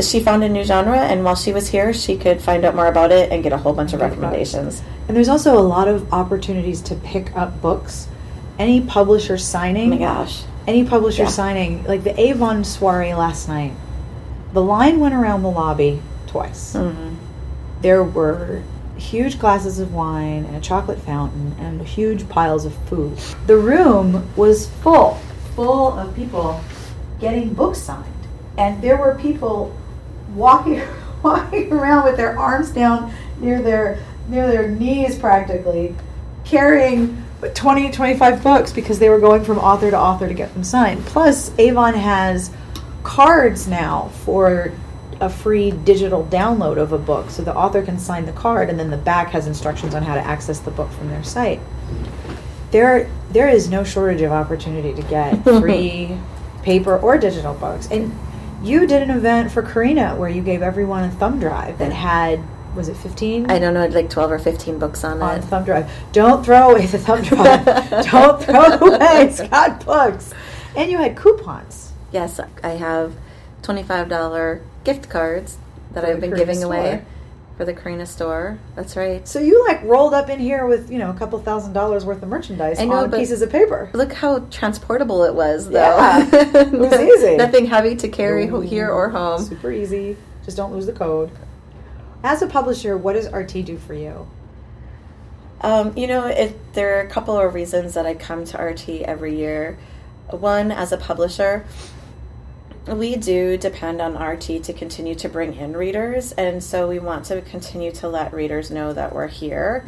[0.00, 0.96] she found a new genre.
[0.98, 3.56] And while she was here, she could find out more about it and get a
[3.58, 4.20] whole bunch of Get about it.
[4.20, 4.82] recommendations.
[5.08, 8.06] And there's also a lot of opportunities to pick up books.
[8.60, 9.88] Any publisher signing.
[9.94, 10.42] Oh my gosh.
[10.68, 11.28] any publisher Yeah.
[11.30, 13.72] signing, like the Avon soiree last night,
[14.52, 16.74] the line went around the lobby twice.
[16.76, 17.14] Mhm.
[17.80, 18.60] There were
[18.96, 23.16] huge glasses of wine and a chocolate fountain and huge piles of food.
[23.46, 25.16] The room was full,
[25.56, 26.60] full of people
[27.18, 28.04] getting books signed.
[28.58, 29.72] And there were people
[30.36, 30.82] walking
[31.22, 35.94] walking around with their arms down near their near their knees practically
[36.44, 37.22] carrying
[37.54, 41.04] 20 25 books because they were going from author to author to get them signed.
[41.06, 42.50] Plus avon has
[43.02, 44.72] cards now for
[45.20, 48.78] a free digital download of a book so the author can sign the card and
[48.78, 51.60] then the back has instructions on how to access the book from their site.
[52.70, 56.16] There there is no shortage of opportunity to get free
[56.62, 57.88] paper or digital books.
[57.90, 58.16] And
[58.62, 62.40] you did an event for Carina where you gave everyone a thumb drive that had
[62.74, 65.22] was it 15 I don't know, like 12 or 15 books on, it.
[65.22, 65.44] on it.
[65.44, 65.90] thumb drive.
[66.12, 67.64] Don't throw away the thumb drive.
[68.10, 69.24] Don't throw away.
[69.26, 70.32] It's got books.
[70.76, 71.92] And you had coupons.
[72.12, 73.14] Yes, I have
[73.62, 75.58] $25 gift cards
[75.92, 77.04] that For I've been Carina giving away
[77.56, 78.58] for the Carina store.
[78.74, 79.26] That's right.
[79.28, 82.22] So you like rolled up in here with, you know, a couple thousand dollars worth
[82.22, 83.90] of merchandise I know, on pieces of paper.
[83.92, 85.74] Look how transportable it was, though.
[85.74, 87.36] Yeah, it was easy.
[87.36, 89.42] Nothing heavy to carry ho- here or home.
[89.42, 90.16] Super easy.
[90.44, 91.30] Just don't lose the code.
[92.22, 94.28] As a publisher, what does RT do for you?
[95.62, 98.88] Um, you know, it, there are a couple of reasons that I come to RT
[99.02, 99.78] every year.
[100.30, 101.64] One, as a publisher,
[102.86, 107.26] we do depend on RT to continue to bring in readers, and so we want
[107.26, 109.84] to continue to let readers know that we're here.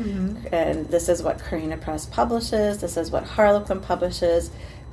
[0.53, 4.51] And this is what Carina Press publishes, this is what Harlequin publishes.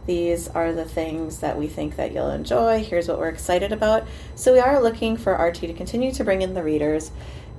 [0.10, 2.84] These are the things that we think that you'll enjoy.
[2.84, 4.08] Here's what we're excited about.
[4.34, 7.12] So we are looking for RT to continue to bring in the readers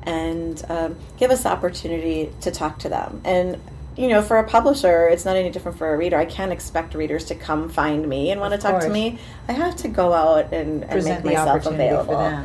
[0.03, 3.21] and um, give us the opportunity to talk to them.
[3.25, 3.61] And
[3.97, 6.17] you know, for a publisher, it's not any different for a reader.
[6.17, 8.85] I can't expect readers to come find me and want to talk course.
[8.87, 9.21] to me.
[9.47, 12.43] I have to go out and, and make myself available.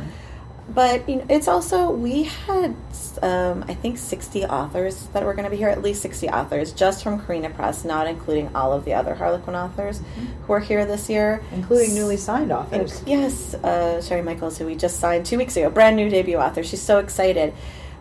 [0.68, 2.76] But you know, it's also we had
[3.22, 6.72] um, I think sixty authors that were going to be here, at least sixty authors,
[6.72, 10.00] just from Carina Press, not including all of the other Harlequin authors
[10.46, 13.02] who are here this year, Including newly signed And- authors.
[13.06, 16.62] yes, uh, Sherry Michaels, who we just signed two weeks ago, brand new debut author.
[16.62, 17.52] She's so excited.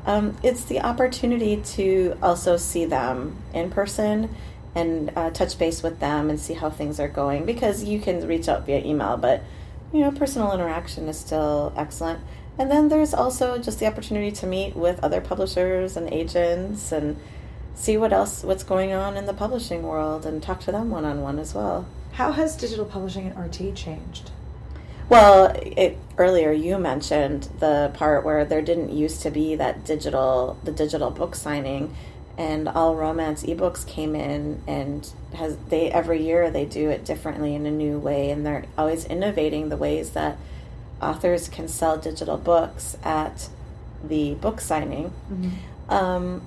[0.06, 4.30] Um, it's the opportunity to also see them in person
[4.75, 8.28] and uh, touch base with them and see how things are going because you can
[8.28, 9.41] reach out via email, but
[9.93, 12.19] you know, personal interaction is still excellent.
[12.57, 17.17] And then there's also just the opportunity to meet with other publishers and agents and
[17.75, 21.03] see what else what's going on in the publishing world and talk to them one
[21.03, 21.85] on one as well.
[22.13, 24.31] How has digital publishing at RT changed?
[25.09, 30.57] Well, it, earlier you mentioned the part where there didn't used to be that digital,
[30.63, 31.93] the digital book signing,
[32.37, 37.53] and all romance ebooks came in, and has they every year they do it differently
[37.53, 40.37] in a new way, and they're always innovating the ways that
[41.01, 43.49] authors can sell digital books at
[44.03, 45.13] the book signing.
[45.89, 46.41] Um,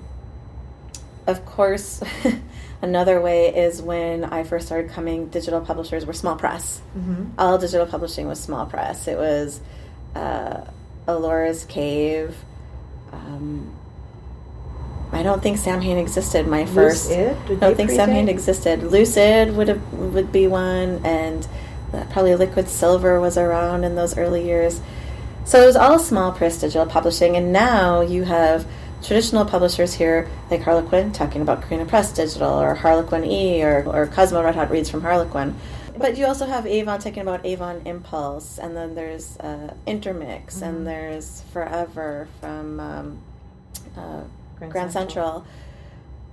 [1.27, 2.01] of course,
[2.81, 6.81] another way is when I first started coming, digital publishers were small press.
[6.97, 7.25] Mm-hmm.
[7.37, 9.07] All digital publishing was small press.
[9.07, 9.61] It was
[10.15, 10.61] uh,
[11.07, 12.35] Ellora's Cave.
[13.11, 13.73] Um,
[15.11, 16.47] I don't think Samhain existed.
[16.47, 17.09] My first.
[17.09, 17.37] Loose Id?
[17.51, 17.91] I don't think?
[17.91, 18.83] Samhain existed.
[18.83, 21.47] Loose Id would have would be one, and
[21.93, 24.81] uh, probably Liquid Silver was around in those early years.
[25.45, 28.67] So it was all small press digital publishing, and now you have
[29.01, 34.07] traditional publishers here like Harlequin talking about Carina Press Digital or Harlequin E or, or
[34.07, 35.55] Cosmo Red Hot Reads from Harlequin.
[35.97, 40.63] But you also have Avon talking about Avon Impulse, and then there's uh, Intermix, Mm-hmm.
[40.63, 43.21] and there's Forever from um,
[43.97, 44.21] uh,
[44.57, 45.25] Grand Grand, Central.
[45.25, 45.47] Central.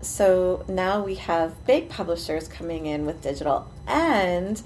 [0.03, 4.61] So now we have big publishers coming in with digital, and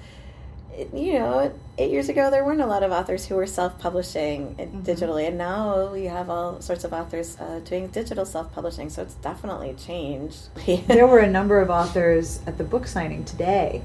[0.95, 4.73] you know, eight years ago there weren't a lot of authors who were self-publishing it
[4.73, 4.83] Mhm.
[4.85, 8.91] digitally, and now we have all sorts of authors uh, doing digital self-publishing.
[8.91, 10.49] So it's definitely changed.
[10.89, 13.83] there were a number of authors at the book signing today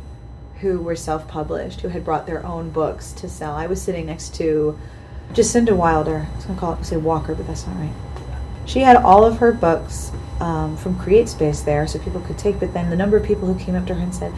[0.61, 4.33] who were self-published who had brought their own books to sell i was sitting next
[4.33, 4.79] to
[5.33, 7.91] jasinda wilder i was going to call it say walker but that's not right
[8.65, 12.57] she had all of her books um, from create space there so people could take
[12.57, 14.31] but then the number of people who came up to her and said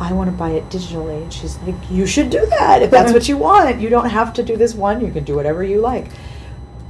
[0.00, 3.12] i want to buy it digitally and she's like you should do that if that's
[3.12, 5.80] what you want you don't have to do this one you can do whatever you
[5.80, 6.10] like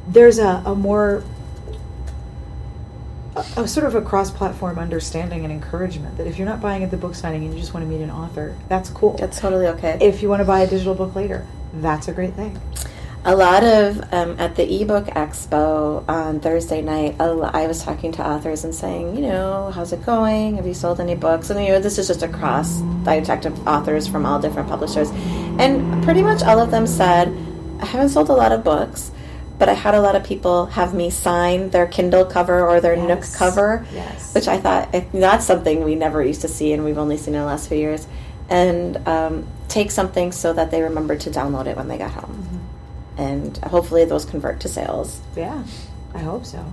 [0.08, 1.24] there's a, a more
[3.36, 6.90] a, a sort of a cross-platform understanding and encouragement that if you're not buying at
[6.90, 9.16] the book signing and you just want to meet an author, that's cool.
[9.16, 9.98] That's totally okay.
[10.00, 12.60] if you want to buy a digital book later, that's a great thing.
[13.26, 18.26] A lot of um, at the ebook expo on thursday night i was talking to
[18.26, 20.56] authors and saying you know how's it going?
[20.56, 21.48] Have you sold any books?
[21.50, 25.10] And you know this is just across i talked to authors from all different publishers.
[25.58, 27.28] And pretty much all of them said
[27.80, 29.10] i haven't sold a lot of books
[29.58, 32.96] but i had a lot of people have me sign their kindle cover or their
[32.96, 34.34] nook cover Yes.
[34.34, 37.40] which i thought that's something we never used to see and we've only seen in
[37.40, 38.06] the last few years
[38.50, 42.53] and um, take something so that they remember to download it when they got home
[43.16, 45.20] and hopefully those convert to sales.
[45.37, 45.62] Yeah,
[46.14, 46.64] I hope so.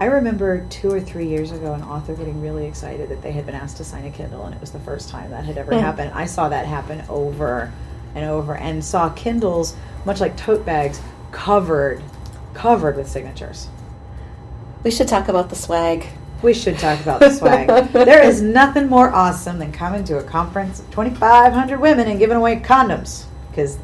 [0.00, 3.46] I remember two or three years ago an author getting really excited that they had
[3.46, 5.72] been asked to sign a Kindle, and it was the first time that had ever
[5.74, 5.80] Hmm.
[5.80, 6.12] happened.
[6.14, 7.70] I saw that happen over
[8.14, 9.74] and over, and saw Kindles,
[10.04, 11.00] much like tote bags,
[11.30, 12.02] covered,
[12.54, 13.68] covered with signatures.
[14.82, 16.06] We should talk about the swag.
[16.42, 17.68] We should talk about the swag.
[17.92, 22.36] there is nothing more awesome than coming to a conference of 2,500 women and giving
[22.36, 23.78] away condoms because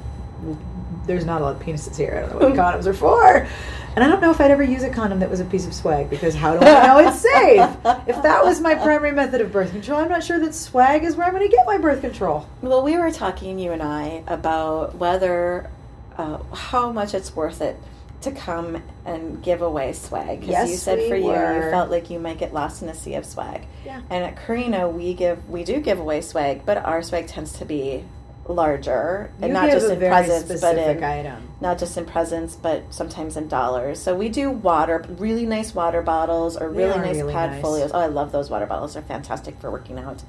[1.09, 2.23] there's not a lot of penises here.
[2.25, 3.49] I don't know what condoms are for.
[3.97, 5.75] And I don't know if I'd ever use a condom that was a piece of
[5.75, 8.07] swag because how do I know it's safe?
[8.07, 11.17] If that was my primary method of birth control, I'm not sure that swag is
[11.17, 12.47] where I'm going to get my birth control.
[12.63, 15.69] Well, we were talking, you and I, about whether,
[16.17, 17.77] uh, how much it's worth it
[18.21, 20.41] to come and give away swag.
[20.43, 21.57] 'Cause Yes, you said we for you, were.
[21.65, 23.63] you felt like you might get lost in a sea of swag.
[23.85, 24.01] Yeah.
[24.11, 27.65] And at Carina, we give, we do give away swag, but our swag tends to
[27.65, 28.05] be
[28.49, 31.49] larger, and not give just a in very presents, but in item.
[31.61, 34.01] not just in presents, but sometimes in dollars.
[34.01, 37.51] So we do water, really nice water bottles or They really are nice really pad
[37.53, 37.63] nice.
[37.63, 37.91] folios.
[37.93, 38.95] Oh, I love those water bottles.
[38.95, 40.23] They're fantastic for working out.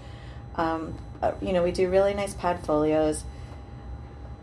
[0.55, 3.23] Um, uh, you know, we do really nice pad folios.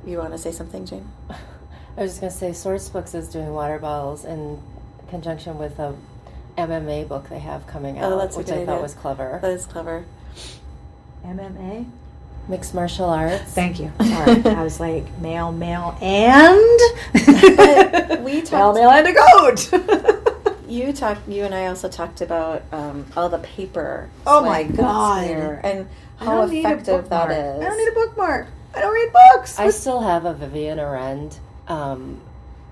[0.07, 1.11] You want to say something, Jane?
[1.29, 4.61] I was just going to say, Source Books is doing water bottles in
[5.09, 5.95] conjunction with a
[6.59, 8.83] MMA book they have coming out, Oh, that's a which good I thought idea.
[8.83, 9.39] was clever.
[9.43, 10.05] That is clever.
[11.25, 11.87] MMA?
[12.49, 13.43] Mixed martial arts.
[13.53, 13.91] Thank you.
[14.01, 16.81] Sorry, I was like male, male, and
[17.57, 18.77] But we male, talked.
[18.79, 20.33] male, and a goat.
[20.69, 21.29] You talked.
[21.29, 24.11] You and I also talked about um, all the paper.
[24.27, 25.25] Oh my God.
[25.29, 27.61] and how don't need a effective that is.
[27.63, 28.49] I don't need a bookmark.
[28.75, 29.61] I don't read books.
[29.61, 32.21] I What's- still have a Vivian Arend um,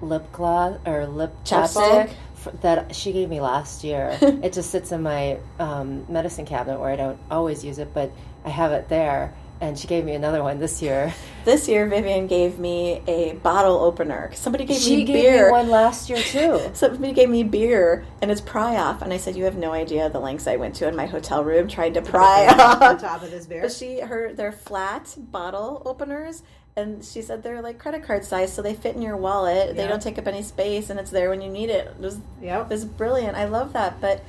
[0.02, 2.08] lip gloss or lip Chapstick?
[2.44, 4.18] chapstick that she gave me last year.
[4.20, 8.10] it just sits in my um, medicine cabinet where I don't always use it, but
[8.44, 9.32] I have it there.
[9.64, 11.14] And she gave me another one this year.
[11.46, 14.30] This year, Vivian gave me a bottle opener.
[14.34, 15.46] Somebody gave She me gave beer.
[15.46, 16.60] me one last year too.
[16.74, 19.00] Somebody gave me beer, and it's pry off.
[19.00, 21.42] And I said, "You have no idea the lengths I went to in my hotel
[21.42, 23.62] room trying to pry on off." top of this beer.
[23.62, 26.42] But she, her, they're flat bottle openers,
[26.76, 29.76] and she said they're like credit card size, so they fit in your wallet.
[29.76, 31.86] They don't take up any space, and it's there when you need it.
[31.86, 32.66] It was, Yep.
[32.66, 33.34] it was brilliant.
[33.34, 34.22] I love that, but.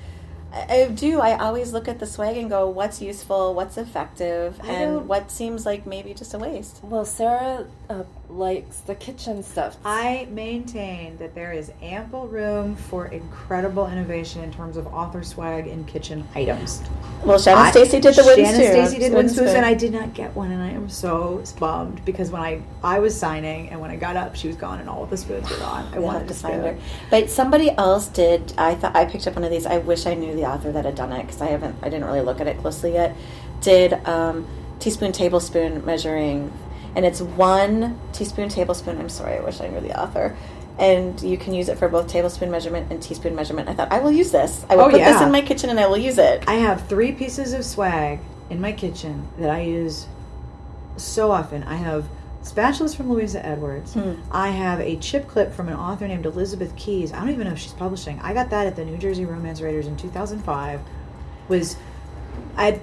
[0.56, 1.20] I do.
[1.20, 3.54] I always look at the swag and go, "What's useful?
[3.54, 4.60] What's effective?
[4.64, 9.78] And what seems like maybe just a waste?" Well, Sarah uh, likes the kitchen stuff.
[9.86, 15.68] I maintain that there is ample room for incredible innovation in terms of author swag
[15.68, 16.82] and kitchen items.
[17.24, 18.86] Well, Shannon I- Stacy did the wooden Shannon spoon.
[18.88, 19.58] Stacy did wooden spoons, spoon.
[19.58, 23.00] and I did not get one, and I am so bummed because when I I
[23.00, 25.50] was signing and when I got up, she was gone, and all of the spoons
[25.50, 25.88] were gone.
[25.94, 26.78] I wanted to to find her.
[27.10, 28.54] But somebody else did.
[28.58, 29.66] I thought I picked up one of these.
[29.66, 31.76] I wish I knew the author that had done it because I haven't.
[31.82, 33.16] I didn't really look at it closely yet.
[33.62, 34.48] Did um,
[34.80, 36.52] teaspoon tablespoon measuring,
[36.96, 38.98] and it's one teaspoon tablespoon.
[39.00, 39.38] I'm sorry.
[39.38, 40.36] I wish I knew the author.
[40.78, 43.70] And you can use it for both tablespoon measurement and teaspoon measurement.
[43.70, 44.66] I thought I will use this.
[44.70, 46.44] I will Oh, put this in my kitchen and I will use it.
[46.48, 50.08] I have three pieces of swag in my kitchen that I use
[50.98, 51.64] so often.
[51.64, 52.08] I have
[52.44, 53.94] spatulas from Louisa Edwards.
[53.94, 54.16] Hmm.
[54.32, 57.14] I have a chip clip from an author named Elizabeth Keys.
[57.14, 58.20] I don't even know if she's publishing.
[58.22, 60.82] I got that at the New Jersey Romance Writers in 2005.
[61.48, 61.78] Was
[62.58, 62.80] I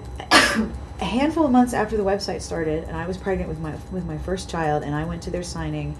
[1.02, 4.06] a handful of months after the website started, and I was pregnant with my with
[4.06, 5.96] my first child, and I went to their signing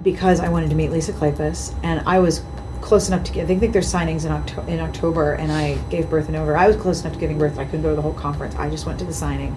[0.00, 2.42] because I wanted to meet Lisa Kleypas, and I was
[2.80, 3.48] close enough to get.
[3.48, 6.56] They think their signings in October, in October, and I gave birth in November.
[6.56, 7.58] I was close enough to giving birth.
[7.58, 8.54] I couldn't go to the whole conference.
[8.54, 9.56] I just went to the signing.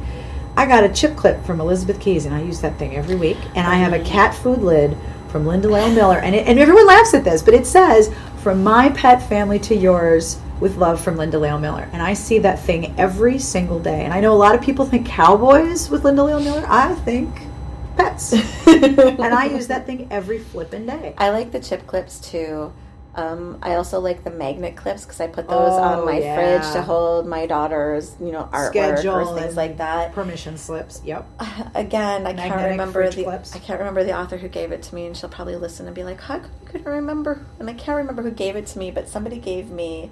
[0.58, 3.38] I got a chip clip from Elizabeth Keys, and I use that thing every week.
[3.54, 6.88] And I have a cat food lid from Linda Lael Miller, and it, and everyone
[6.88, 11.17] laughs at this, but it says "From my pet family to yours." With love from
[11.17, 11.89] Linda Lael Miller.
[11.91, 14.05] And I see that thing every single day.
[14.05, 16.65] And I know a lot of people think cowboys with Linda Lael Miller.
[16.67, 17.29] I think
[17.97, 18.33] pets.
[18.67, 21.15] and I use that thing every flipping day.
[21.17, 22.71] I like the chip clips too.
[23.15, 26.35] Um, I also like the magnet clips because I put those on Oh, my yeah.
[26.35, 30.13] fridge to hold my daughter's, you know, artwork Schedule or things like that.
[30.13, 30.99] Permission slips.
[31.05, 31.27] Yep.
[31.75, 33.55] Again, I can't remember the clips.
[33.55, 35.93] I can't remember the author who gave it to me, and she'll probably listen and
[35.95, 38.79] be like, "How come you couldn't remember?" And I can't remember who gave it to
[38.79, 40.09] me, but somebody gave me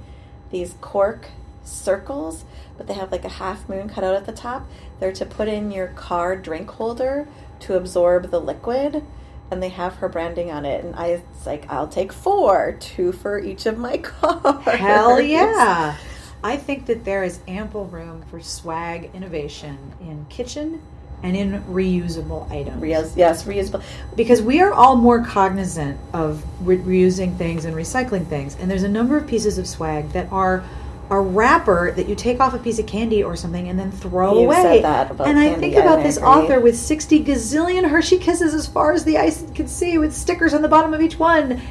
[0.52, 1.28] these cork
[1.64, 2.46] circles,
[2.78, 4.68] but they have like a half moon cut out at the top.
[5.00, 7.28] They're to put in your car drink holder
[7.62, 9.06] to absorb the liquid.
[9.50, 13.12] And they have her branding on it, and I was like, "I'll take four, two
[13.12, 15.98] for each of my cars." Hell yeah.
[16.42, 20.82] I think that there is ample room for swag innovation in kitchen
[21.24, 22.82] and in reusable items.
[22.82, 23.84] Reus- yes, reusable.
[24.16, 28.84] because we are all more cognizant of re- reusing things and recycling things and there's
[28.84, 30.64] a number of pieces of swag that are
[31.12, 34.40] a wrapper that you take off a piece of candy or something and then throw
[34.40, 36.30] You away said that about and i think about I this agree.
[36.30, 40.54] author with 60 gazillion hershey kisses as far as the eye can see with stickers
[40.54, 41.62] on the bottom of each one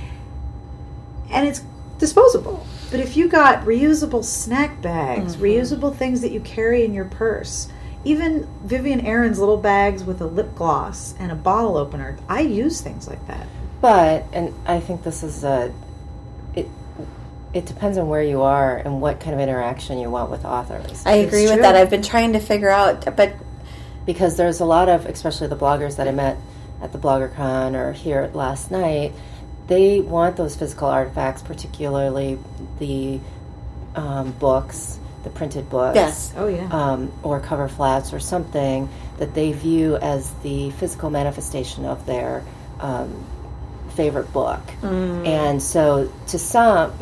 [1.31, 1.63] and it's
[1.99, 5.41] disposable but if you got reusable snack bags Mhm.
[5.41, 7.69] reusable things that you carry in your purse
[8.05, 12.19] even Vivian Arend's little bags with a lip gloss and a bottle opener.
[12.29, 13.47] I use things like that.
[13.81, 15.73] But and I think this is a
[16.55, 16.69] it
[17.53, 21.05] it depends on where you are and what kind of interaction you want with authors.
[21.05, 21.63] I agree It's with true.
[21.63, 21.77] that.
[21.77, 23.35] I've been trying to figure out, but
[24.07, 26.37] because there's a lot of especially the bloggers that I met
[26.81, 29.13] at the BloggerCon or here last night,
[29.67, 32.39] they want those physical artifacts, particularly
[32.79, 33.21] the
[33.95, 35.95] um, books, the printed books.
[35.97, 36.69] yes, Oh yeah.
[36.71, 42.43] um, or cover flats or something that they view as the physical manifestation of their
[42.81, 43.25] um,
[43.95, 44.61] favorite book.
[44.83, 46.93] And so, to some,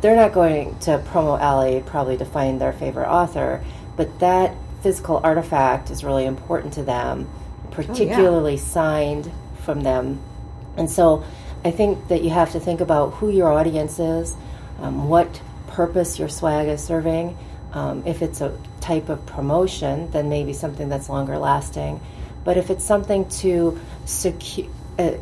[0.00, 3.64] they're not going to Promo Alley probably to find their favorite author,
[3.96, 7.28] but that physical artifact is really important to them,
[7.70, 9.30] particularly signed
[9.64, 10.20] from them.
[10.76, 11.24] And so,
[11.64, 14.36] I think that you have to think about who your audience is,
[14.80, 15.40] um, what
[15.78, 17.38] purpose your swag is serving.
[17.72, 22.00] Um, if it's a type of promotion, then maybe something that's longer lasting.
[22.42, 24.68] But if it's something to secu-
[24.98, 25.12] uh,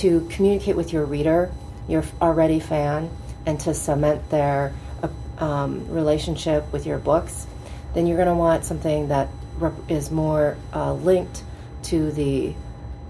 [0.00, 1.52] to communicate with your reader,
[1.86, 3.10] your already fan,
[3.44, 4.72] and to cement their
[5.02, 7.46] uh, um, relationship with your books,
[7.92, 9.28] then you're going to want something that
[9.58, 11.44] rep- is more uh, linked
[11.82, 12.54] to the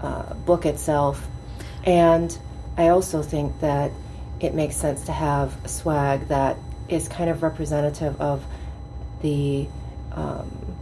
[0.01, 1.25] uh, book itself.
[1.85, 2.37] And
[2.75, 3.91] I also think that
[4.41, 6.57] it makes sense to have swag that
[6.91, 8.43] is kind of representative of
[9.21, 9.67] the
[10.13, 10.75] um,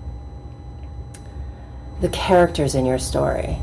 [2.01, 3.57] the characters in your story.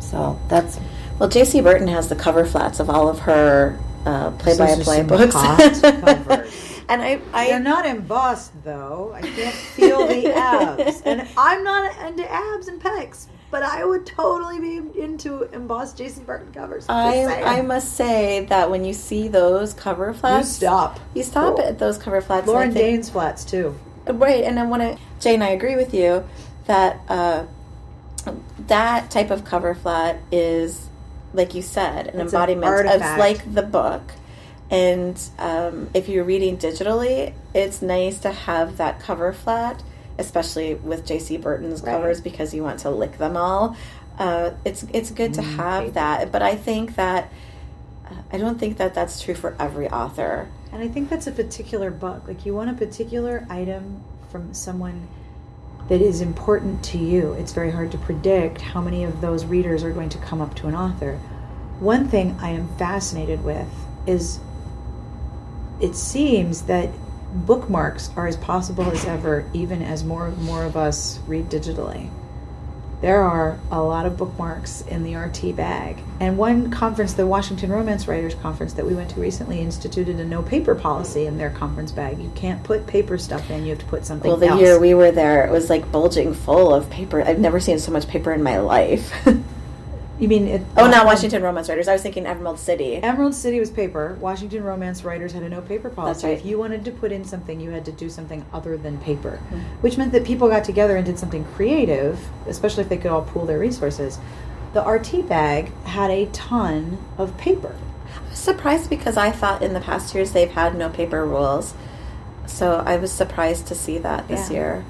[0.00, 0.78] So that's
[1.18, 5.82] Well, Jaci Burton has the cover flats of all of her uh, play-by-play Those books,
[6.88, 9.12] and I, They're not embossed though.
[9.14, 13.26] I can't feel the abs, and I'm not into abs and pecs.
[13.54, 16.86] But I would totally be into embossed Jaci Burton covers.
[16.88, 20.98] I, I must say that when you see those cover flats, you stop.
[21.14, 22.48] You stop at those cover flats.
[22.48, 23.78] Lauren think- Dane's flats too.
[24.08, 26.24] Right, and I want to, Jane, I agree with you
[26.66, 27.44] that uh,
[28.66, 30.88] that type of cover flat is,
[31.32, 33.20] like you said, an It's an embodiment of artifact.
[33.20, 34.14] like the book.
[34.68, 39.80] And um, if you're reading digitally, it's nice to have that cover flat,
[40.18, 41.92] especially with Jaci Burton's Right.
[41.92, 43.76] covers because you want to lick them all.
[44.18, 47.30] Uh, it's it's good to Mm, have that, but I think that
[48.06, 50.48] uh, I don't think that that's true for every author.
[50.72, 52.26] And I think that's a particular book.
[52.28, 55.08] Like you want a particular item from someone
[55.88, 57.32] that is important to you.
[57.34, 60.54] It's very hard to predict how many of those readers are going to come up
[60.56, 61.16] to an author.
[61.80, 63.68] One thing I am fascinated with
[64.06, 64.38] is
[65.80, 66.88] it seems that
[67.34, 72.10] bookmarks are as possible as ever, even as more and more of us read digitally.
[73.00, 75.98] There are a lot of bookmarks in the RT bag.
[76.20, 80.24] And one conference, the Washington Romance Writers Conference that we went to recently, instituted a
[80.24, 82.18] no paper policy in their conference bag.
[82.18, 84.40] You can't put paper stuff in, you have to put something else.
[84.40, 84.62] Well, the else.
[84.62, 87.20] year we were there, it was like bulging full of paper.
[87.20, 89.12] I've never seen so much paper in my life.
[90.18, 91.88] you mean it, oh, not Washington Romance Writers.
[91.88, 92.96] I was thinking Emerald City.
[92.96, 94.16] Emerald City was paper.
[94.20, 96.12] Washington Romance Writers had a no paper policy.
[96.12, 96.32] That's right.
[96.38, 99.38] If you wanted to put in something, you had to do something other than paper,
[99.50, 99.58] Hmm.
[99.80, 103.22] which meant that people got together and did something creative, especially if they could all
[103.22, 104.18] pool their resources.
[104.72, 107.74] The RT bag had a ton of paper.
[108.16, 111.74] I was surprised because I thought in the past years they've had no paper rules.
[112.46, 114.56] So I was surprised to see that this Yeah.
[114.56, 114.84] year.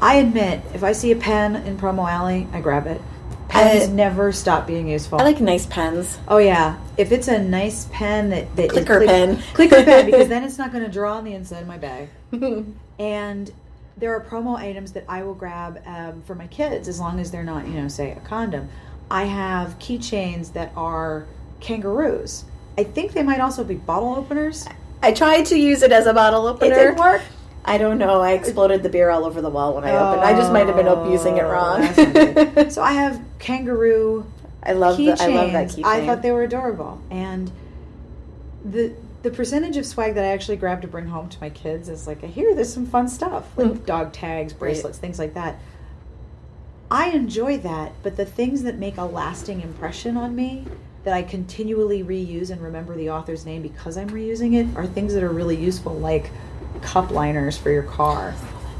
[0.00, 3.00] I admit, if I see a pen in Promo Alley, I grab it.
[3.48, 5.20] Pens I- never stop being useful.
[5.20, 6.18] I like nice pens.
[6.28, 9.42] Oh yeah, if it's a nice pen that, that Clicker click- pen.
[9.54, 12.08] clicker pen, because then it's not going to draw on the inside of my bag.
[12.98, 13.52] And
[13.98, 17.30] there are promo items that I will grab um, for my kids as long as
[17.30, 18.70] they're not, you know, say a condom.
[19.10, 21.26] I have keychains that are
[21.60, 22.46] kangaroos.
[22.78, 24.66] I think they might also be bottle openers.
[25.02, 26.72] I tried to use it as a bottle opener.
[26.72, 27.20] It didn't work.
[27.68, 28.20] I don't know.
[28.22, 30.22] I exploded the beer all over the wall when I opened.
[30.22, 31.94] I just might have been abusing it Oh, wrong.
[31.94, 32.72] good.
[32.72, 34.24] so I have kangaroo
[34.62, 35.84] I love the, I love that keychain.
[35.84, 37.50] I thought they were adorable, and
[38.64, 41.88] the the percentage of swag that I actually grabbed to bring home to my kids
[41.88, 43.86] is like, here, there's some fun stuff, like Mm.
[43.86, 45.56] dog tags, bracelets, things like that.
[46.90, 50.64] I enjoy that, but the things that make a lasting impression on me
[51.02, 55.12] that I continually reuse and remember the author's name because I'm reusing it are things
[55.14, 56.30] that are really useful, like
[56.82, 58.34] cup liners for your car.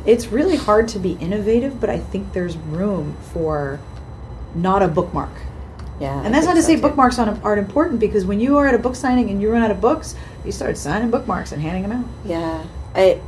[0.04, 3.80] It's really hard to be innovative, but I think there's room for
[4.54, 5.32] not a bookmark.
[6.00, 8.74] yeah, And that's not to say bookmarks aren't aren't important because when you are at
[8.74, 11.82] a book signing and you run out of books, you start signing bookmarks and handing
[11.82, 12.04] them out.
[12.24, 13.20] Yeah, I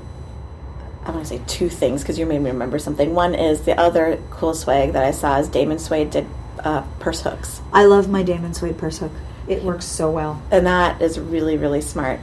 [1.05, 3.15] I want to say two things because you made me remember something.
[3.15, 6.27] One is the other cool swag that I saw is Damon Suede did
[6.61, 9.13] uh, purse hooks, I love my Damon Suede purse hook.
[9.47, 10.43] It works so well.
[10.51, 12.21] and that is really really smart.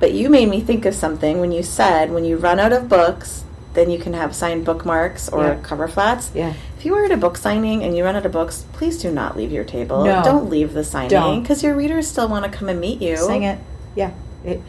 [0.00, 2.88] But you made me think of something when you said when you run out of
[2.88, 5.56] books, then you can have signed bookmarks or Yeah.
[5.62, 6.30] cover flats.
[6.34, 6.52] Yeah.
[6.78, 9.10] If you are at a book signing and you run out of books, please do
[9.10, 10.04] not leave your table.
[10.04, 10.22] No.
[10.22, 13.16] Don't leave the signing because your readers still want to come and meet you.
[13.16, 13.58] Sing it.
[13.94, 14.10] Yeah.
[14.44, 14.60] It,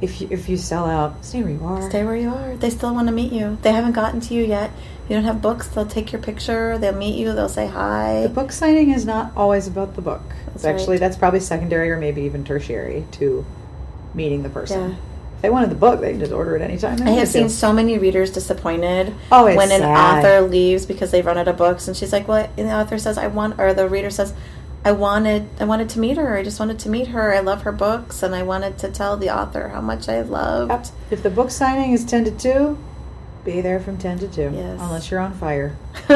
[0.00, 1.88] if you if you sell out, stay where you are.
[1.88, 2.56] Stay where you are.
[2.56, 3.58] They still want to meet you.
[3.62, 4.70] They haven't gotten to you yet.
[5.08, 5.68] You don't have books.
[5.68, 6.78] They'll take your picture.
[6.78, 7.32] They'll meet you.
[7.32, 8.22] They'll say hi.
[8.22, 10.22] The book signing is not always about the book.
[10.46, 11.00] That's actually right.
[11.00, 13.44] that's probably secondary or maybe even tertiary to
[14.14, 14.90] meeting the person.
[14.90, 14.96] Yeah.
[15.36, 17.00] If they wanted the book, they can just order it anytime.
[17.02, 20.18] I have seen so many readers disappointed Oh, when an sad.
[20.24, 22.98] author leaves because they've run out of books, and she's like, "Well," and the author
[22.98, 24.34] says, "I want," or the reader says,
[24.84, 26.36] "I wanted, I wanted to meet her.
[26.36, 27.34] I just wanted to meet her.
[27.34, 30.90] I love her books, and I wanted to tell the author how much I loved."
[31.10, 32.76] If the book signing is ten to two,
[33.42, 34.50] be there from ten to two.
[34.54, 34.78] Yes.
[34.78, 35.74] Unless you're on fire.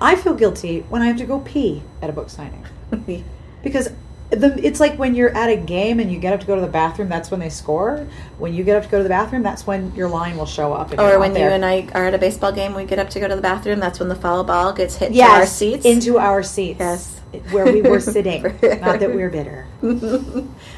[0.00, 2.64] I feel guilty when I have to go pee at a book signing
[3.62, 3.90] because
[4.32, 6.60] the, it's like when you're at a game and you get up to go to
[6.60, 7.08] the bathroom.
[7.08, 8.06] That's when they score.
[8.38, 10.72] When you get up to go to the bathroom, that's when your line will show
[10.72, 10.98] up.
[10.98, 13.28] Or when you and I are at a baseball game, we get up to go
[13.28, 13.78] to the bathroom.
[13.78, 15.84] That's when the foul ball gets hit yes, to our seats.
[15.84, 16.80] into our seats.
[16.80, 17.18] Yes.
[17.50, 18.42] where we were sitting.
[18.62, 19.66] not that we're bitter.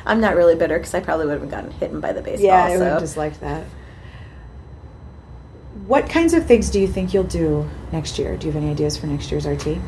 [0.04, 2.46] I'm not really bitter because I probably would have gotten hit by the baseball.
[2.46, 2.84] Yeah, I would so.
[2.84, 3.64] have just liked that.
[5.86, 8.36] what kinds of things do you think you'll do next year?
[8.36, 9.78] Do you have any ideas for next year's RT?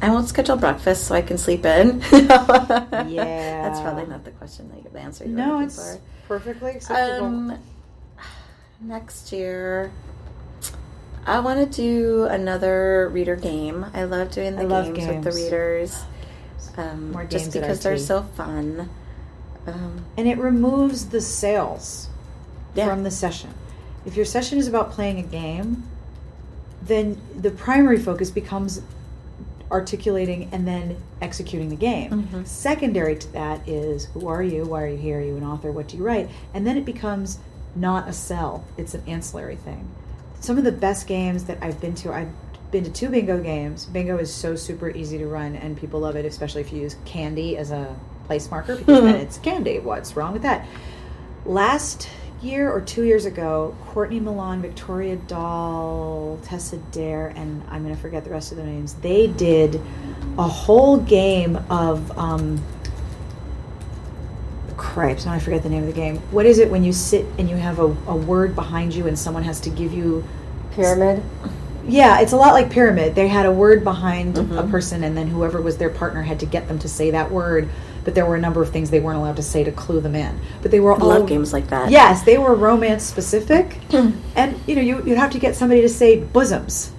[0.00, 2.00] I won't schedule breakfast so I can sleep in.
[2.12, 2.28] Yeah.
[3.62, 6.00] That's probably not the question that you the answer No, it's for.
[6.28, 7.26] perfectly acceptable.
[7.26, 7.58] Um,
[8.80, 9.90] next year,
[11.26, 13.84] I want to do another reader game.
[13.92, 16.00] I love doing the love games, with the readers.
[16.76, 18.88] Um, More just games at because they're so fun.
[19.66, 22.08] Um, and it removes the sales
[22.74, 22.86] Yeah.
[22.86, 23.50] from the session.
[24.06, 25.82] If your session is about playing a game,
[26.80, 28.80] then the primary focus becomes
[29.70, 32.28] articulating and then executing the game.
[32.32, 32.46] Mhm.
[32.46, 34.64] Secondary to that is who are you?
[34.64, 35.18] Why are you here?
[35.18, 35.70] Are you an author?
[35.70, 36.28] What do you write?
[36.54, 37.38] And then it becomes
[37.76, 39.86] not a sell, it's an ancillary thing.
[40.40, 42.28] Some of the best games that I've been to, I've
[42.70, 43.84] been to two bingo games.
[43.86, 46.96] Bingo is so super easy to run and people love it, especially if you use
[47.04, 47.94] candy as a
[48.26, 49.78] place marker because then it's candy.
[49.80, 50.66] What's wrong with that?
[51.44, 52.08] Last
[52.42, 58.00] year or two years ago, Courtney Milan, Victoria Dahl, Tessa Dare, and I'm going to
[58.00, 58.94] forget the rest of their names.
[58.94, 59.80] They did
[60.38, 62.62] a whole game of um,
[64.76, 65.26] cripes.
[65.26, 66.18] Now I forget the name of the game.
[66.30, 69.18] What is it when you sit and you have a, a word behind you and
[69.18, 70.24] someone has to give you
[70.72, 71.22] Pyramid.
[71.88, 73.16] yeah, it's a lot like pyramid.
[73.16, 74.70] They had a word behind a Mhm.
[74.70, 77.68] person, and then whoever was their partner had to get them to say that word.
[78.08, 80.14] But there were a number of things they weren't allowed to say to clue them
[80.14, 80.40] in.
[80.62, 81.90] But they were all love games like that.
[81.90, 83.76] Yes, they were romance specific,
[84.34, 86.90] and you know you, you'd have to get somebody to say bosoms,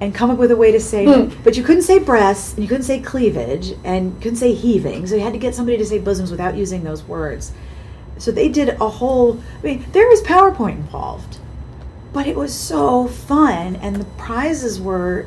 [0.00, 1.06] and come up with a way to say.
[1.06, 1.34] Hmm.
[1.42, 5.08] But you couldn't say breasts, and you couldn't say cleavage, and you couldn't say heaving.
[5.08, 7.50] So you had to get somebody to say bosoms without using those words.
[8.18, 9.40] So they did a whole.
[9.58, 11.38] I mean, there was PowerPoint involved,
[12.12, 15.26] but it was so fun, and the prizes were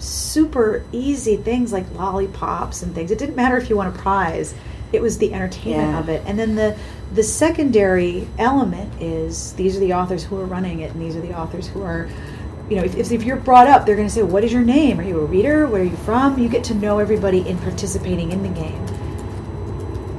[0.00, 3.10] super easy things like lollipops and things.
[3.10, 4.54] It didn't matter if you won a prize;
[4.92, 5.98] it was the entertainment Yeah.
[6.00, 6.22] of it.
[6.26, 6.76] And then the
[7.14, 11.20] the secondary element is these are the authors who are running it, and these are
[11.20, 12.08] the authors who are.
[12.68, 14.62] You know, if, if, if you're brought up, they're going to say, "What is your
[14.62, 15.00] name?
[15.00, 15.66] Are you a reader?
[15.66, 18.86] Where are you from?" You get to know everybody in participating in the game.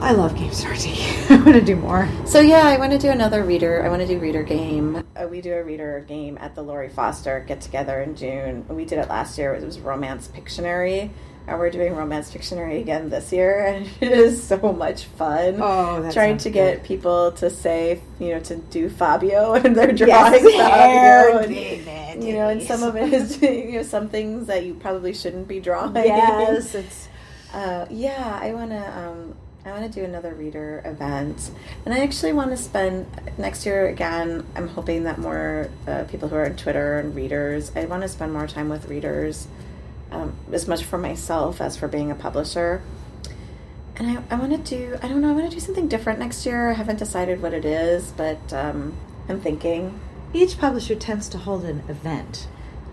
[0.02, 0.88] I love games RT.
[1.32, 2.10] I want to do more.
[2.26, 3.86] So yeah, I want to do another reader.
[3.86, 5.04] I want to do reader game.
[5.16, 8.66] Uh, we do a reader game at the Lori Foster get together in June.
[8.68, 9.54] We did it last year.
[9.54, 11.12] It was Romance Pictionary,
[11.48, 15.58] and we're doing Romance Pictionary again this year, and it is so much fun.
[15.62, 16.84] Oh, that Trying sounds to get good.
[16.84, 22.24] people to say, you know, to do Fabio, and they're Yes, drawing hair, Fabio, and,
[22.24, 25.48] you know, and some of it is, you know, some things that you probably shouldn't
[25.48, 25.96] be drawing.
[25.96, 27.08] Yes, it's
[27.54, 28.98] Uh, yeah, I want to.
[29.00, 31.52] Um, I want to do another reader event,
[31.86, 33.06] and I actually want to spend
[33.38, 34.44] next year again.
[34.56, 37.72] I'm hoping that more uh, people who are on Twitter and readers.
[37.76, 39.48] I want to spend more time with readers,
[40.12, 42.82] um, as much for myself as for being a publisher.
[43.98, 44.98] And I, I want to do.
[45.04, 45.30] I don't know.
[45.30, 46.72] I want to do something different next year.
[46.72, 48.96] I haven't decided what it is, but um,
[49.30, 50.00] I'm thinking.
[50.34, 52.48] each publisher tends to hold an event.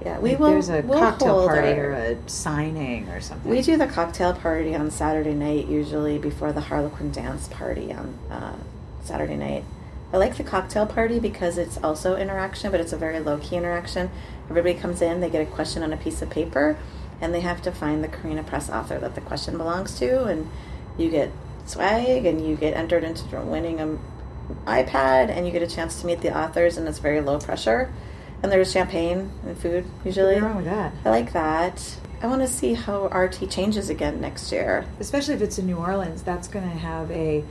[0.05, 0.51] Yeah, we Like will.
[0.51, 3.51] There's a we'll cocktail party our- or a signing or something.
[3.51, 8.14] We do the cocktail party on Saturday night, usually before the Harlequin dance party on
[8.30, 8.55] uh,
[9.03, 9.64] Saturday night.
[10.12, 13.57] I like the cocktail party because it's also interaction, but it's a very low key
[13.57, 14.11] interaction.
[14.49, 16.78] Everybody comes in, they get a question on a piece of paper,
[17.20, 20.49] and they have to find the Carina Press author that the question belongs to, and
[20.96, 21.30] you get
[21.66, 23.99] swag, and you get entered into winning an
[24.66, 27.92] iPad, and you get a chance to meet the authors, and it's very low pressure.
[28.43, 30.34] And there's champagne and food usually.
[30.34, 30.93] What's wrong with that?
[31.05, 31.97] I like that.
[32.22, 34.84] I want to see how RT changes again next year.
[35.01, 37.45] Especially if it's in New Orleans, that's going to have a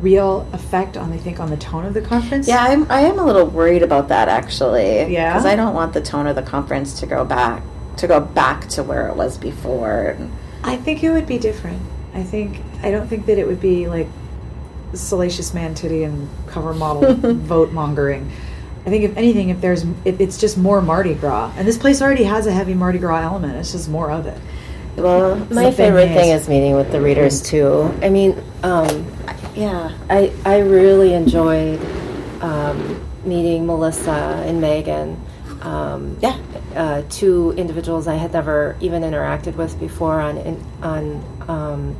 [0.00, 2.46] real effect on, I think, on the tone of the conference.
[2.46, 5.12] Yeah, I'm, I am a little worried about that actually.
[5.12, 5.32] Yeah?
[5.32, 7.62] Because I don't want the tone of the conference to go back
[7.98, 10.18] to go back to where it was before.
[10.62, 11.80] I think it would be different.
[12.12, 14.08] I think I don't think that it would be like
[14.92, 18.30] salacious man titty and cover model vote mongering.
[18.86, 22.00] I think if anything, if there's, if it's just more Mardi Gras, and this place
[22.00, 23.56] already has a heavy Mardi Gras element.
[23.56, 24.38] It's just more of it.
[24.96, 27.92] well, My favorite thing is- is meeting with the readers too.
[28.00, 29.04] I mean, um,
[29.56, 29.90] yeah.
[30.08, 31.80] I I really enjoyed
[32.40, 35.20] um, meeting Melissa and Megan.
[35.62, 36.36] Um, Yeah.
[36.76, 41.96] uh, two individuals I had never even interacted with before on in, on um,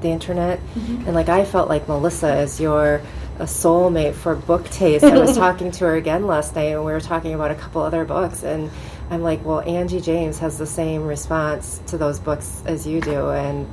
[0.00, 1.06] the internet, Mm-hmm.
[1.06, 3.00] and like I felt like Melissa is your
[3.38, 5.04] a soulmate for book taste.
[5.04, 7.82] I was talking to her again last night, and we were talking about a couple
[7.82, 8.70] other books, and
[9.10, 13.30] I'm like, well, Angie James has the same response to those books as you do,
[13.30, 13.68] and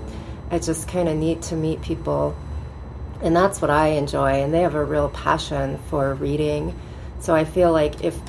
[0.52, 2.36] it's just kind of neat to meet people
[3.22, 4.42] and that's what I enjoy.
[4.42, 6.78] And they have a real passion for reading.
[7.20, 8.20] So I feel like if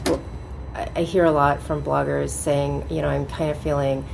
[0.74, 4.05] I I hear a lot from bloggers saying, you know, I'm kind of feeling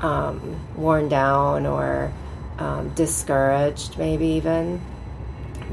[0.00, 2.12] um, worn down or
[2.58, 4.80] um, discouraged, maybe even.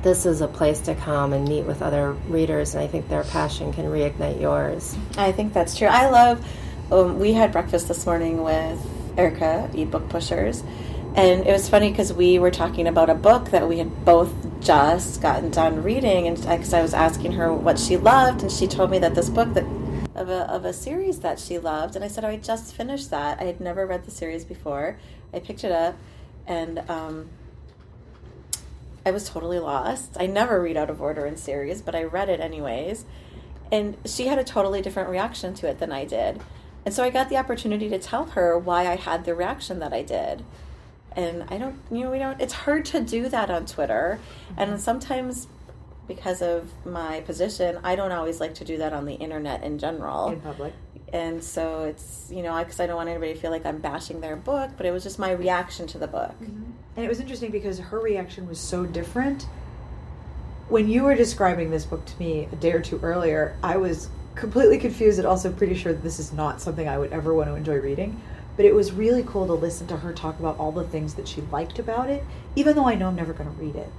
[0.03, 3.23] This is a place to come and meet with other readers, and I think their
[3.23, 4.97] passion can reignite yours.
[5.17, 5.87] I think that's true.
[5.87, 6.45] I love.
[6.91, 8.79] Um, we had breakfast this morning with
[9.17, 10.63] Erica, Eat Book Pushers,
[11.15, 14.33] and it was funny because we were talking about a book that we had both
[14.61, 18.67] just gotten done reading, and because I was asking her what she loved, and she
[18.67, 19.65] told me that this book that
[20.13, 23.09] of a of a series that she loved, and I said, oh, I just finished
[23.11, 23.39] that.
[23.39, 24.97] I had never read the series before.
[25.33, 25.95] I picked it up,
[26.47, 27.29] and um,
[29.05, 30.17] I was totally lost.
[30.19, 33.05] I never read out of order in series, but I read it anyways.
[33.71, 36.41] And she had a totally different reaction to it than I did.
[36.85, 39.93] And so I got the opportunity to tell her why I had the reaction that
[39.93, 40.43] I did.
[41.15, 44.19] And I don't, you know, we don't, it's hard to do that on Twitter.
[44.57, 44.79] And mm-hmm.
[44.79, 45.47] sometimes
[46.07, 49.77] because of my position, I don't always like to do that on the internet in
[49.77, 50.29] general.
[50.29, 50.73] in public.
[51.13, 54.21] And so it's, you know, because I don't want anybody to feel like I'm bashing
[54.21, 56.31] their book, but it was just my reaction to the book.
[56.41, 56.71] Mm-hmm.
[56.95, 59.45] And it was interesting because her reaction was so different.
[60.69, 64.09] When you were describing this book to me a day or two earlier, I was
[64.35, 67.49] completely confused and also pretty sure that this is not something I would ever want
[67.49, 68.21] to enjoy reading.
[68.55, 71.27] But it was really cool to listen to her talk about all the things that
[71.27, 72.23] she liked about it,
[72.55, 73.89] even though I know I'm never going to read it.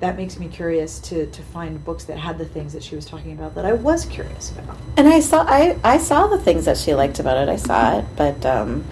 [0.00, 3.04] That makes me curious to, to find books that had the things that she was
[3.04, 4.76] talking about that I was curious about.
[4.96, 7.48] And I saw I, I saw the things that she liked about it.
[7.50, 8.84] I saw it, but um,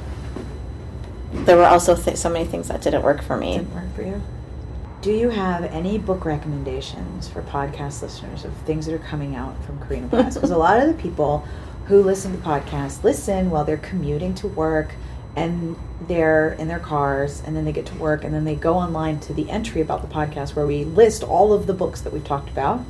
[1.33, 3.59] there were also th- so many things that didn't work for me.
[3.59, 4.23] Didn't work for you.
[5.01, 9.63] Do you have any book recommendations for podcast listeners of things that are coming out
[9.65, 10.35] from Carina Press?
[10.39, 11.47] Because a lot of the people
[11.87, 14.95] who listen to podcasts listen while they're commuting to work
[15.39, 15.77] and
[16.09, 19.21] they're in their cars and then they get to work and then they go online
[19.21, 22.25] to the entry about the podcast where we list all of the books that we've
[22.25, 22.85] talked about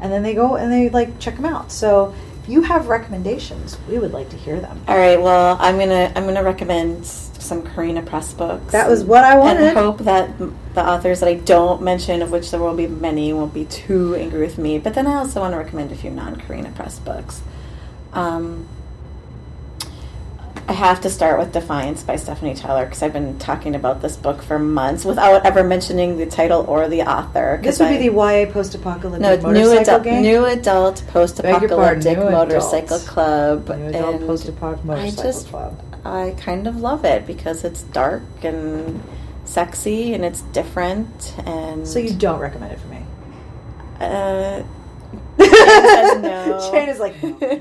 [0.00, 1.72] and then they go and they like check them out.
[1.72, 4.82] So if you have recommendations, we would like to hear them.
[4.86, 8.72] All right, well, I'm gonna I'm gonna recommend some Carina Press books.
[8.72, 9.62] That was what I wanted.
[9.62, 13.32] and hope that the authors that I don't mention, of which there will be many,
[13.32, 14.78] won't be too angry with me.
[14.78, 17.42] But then I also want to recommend a few non-Carina Press books.
[18.12, 18.68] Um,
[20.68, 24.16] I have to start with Defiance by Stephanie Tyler because I've been talking about this
[24.16, 27.60] book for months without ever mentioning the title or the author.
[27.62, 30.22] This would I- be the YA post-apocalyptic no, new motorcycle adult, gang.
[30.22, 33.06] new adult post-apocalyptic pardon, new motorcycle adult.
[33.08, 35.80] club, New adult post-apoc motorcycle just- club.
[36.04, 39.00] I kind of love it because it's dark and
[39.44, 43.02] sexy and it's different and So you don't recommend it for me?
[44.00, 44.62] uh,
[46.18, 46.68] no.
[46.72, 47.56] Shane is like, no, no,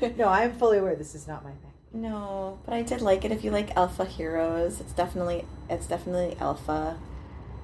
[0.00, 0.12] no.
[0.18, 1.50] No, I'm fully aware this is not my.
[1.94, 3.30] No, but I did like it.
[3.30, 6.98] If you like alpha heroes, it's definitely it's definitely alpha.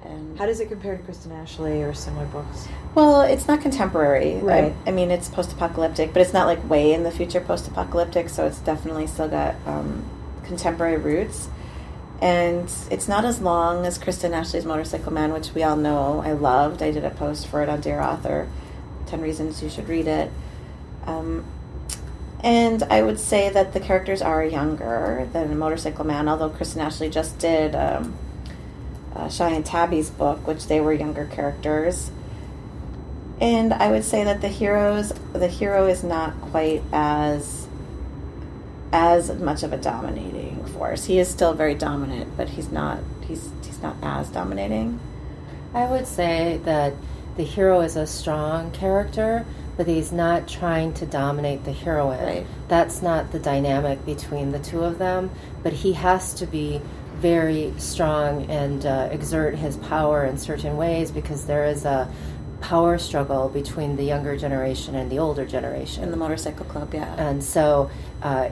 [0.03, 2.67] And How does it compare to Kristen Ashley or similar books?
[2.95, 4.37] Well, it's not contemporary.
[4.37, 4.73] Right.
[4.85, 8.29] I, I mean, it's post-apocalyptic, but it's not like way in the future post-apocalyptic.
[8.29, 10.03] So it's definitely still got um,
[10.43, 11.49] contemporary roots,
[12.19, 16.31] and it's not as long as Kristen Ashley's Motorcycle Man, which we all know I
[16.31, 16.81] loved.
[16.81, 18.47] I did a post for it on Dear Author,
[19.05, 20.31] Ten Reasons You Should Read It.
[21.05, 21.45] Um,
[22.43, 27.09] and I would say that the characters are younger than Motorcycle Man, although Kristen Ashley
[27.09, 28.15] just did um,
[29.15, 32.11] uh, and Tabby's book, which they were younger characters.
[33.39, 37.67] And I would say that the heroes, the hero is not quite as
[38.93, 41.05] as much of a dominating force.
[41.05, 42.99] He is still very dominant, but he's not.
[43.27, 44.99] He's he's not as dominating.
[45.73, 46.93] I would say that
[47.37, 49.45] the hero is a strong character,
[49.77, 52.23] but he's not trying to dominate the heroine.
[52.23, 52.47] Right.
[52.67, 55.31] That's not the dynamic between the two of them,
[55.63, 56.81] but he has to be
[57.15, 62.11] very strong and uh, exert his power in certain ways because there is a
[62.61, 66.03] power struggle between the younger generation and the older generation.
[66.03, 67.13] In the motorcycle club, yeah.
[67.15, 67.89] And so
[68.21, 68.49] uh,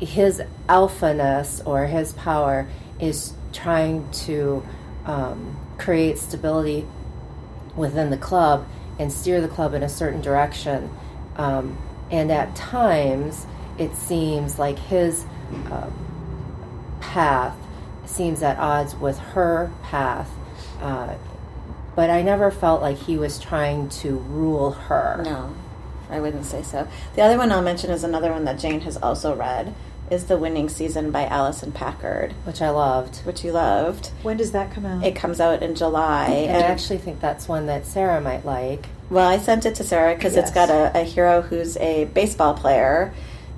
[0.00, 4.62] his alphaness or his power is trying to
[5.04, 6.86] um, create stability
[7.76, 8.66] within the club
[9.00, 10.90] and steer the club in a certain direction.
[11.36, 11.78] Um,
[12.10, 13.46] and at times,
[13.78, 15.24] it seems like his
[15.70, 15.92] um,
[17.00, 17.56] path
[18.04, 20.30] seems at odds with her path.
[20.80, 21.14] Uh,
[21.96, 25.22] but I never felt like he was trying to rule her.
[25.24, 25.54] no,
[26.10, 26.86] I wouldn't say so.
[27.14, 29.74] The other one I'll mention is another one that Jane has also read.
[30.10, 33.18] Is the Winning Season by Alison Packard, Which I loved.
[33.18, 34.08] which you loved.
[34.22, 35.04] When does that come out?
[35.04, 38.86] It comes out in July, And I actually think that's one that Sarah might like.
[39.08, 42.54] Well, I sent it to Sarah because it's got a, a hero who's a baseball
[42.54, 43.14] player,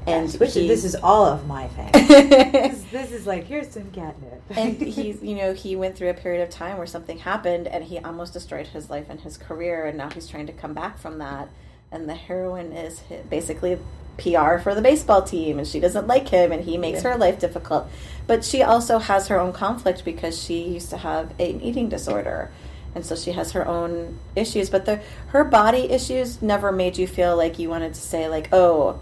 [0.07, 1.90] and Yes, which he- is, this is all of my thing.
[2.09, 4.42] this, this is like here's some catnip.
[4.50, 7.84] and he's you know he went through a period of time where something happened and
[7.84, 10.98] he almost destroyed his life and his career, and now he's trying to come back
[10.98, 11.48] from that.
[11.90, 13.78] And the heroine is hi- basically
[14.18, 17.12] PR for the baseball team, and she doesn't like him, and he makes Yeah.
[17.12, 17.86] her life difficult.
[18.26, 22.50] But she also has her own conflict because she used to have an eating disorder,
[22.94, 24.70] and so she has her own issues.
[24.70, 28.48] But the her body issues never made you feel like you wanted to say like,
[28.52, 28.98] oh,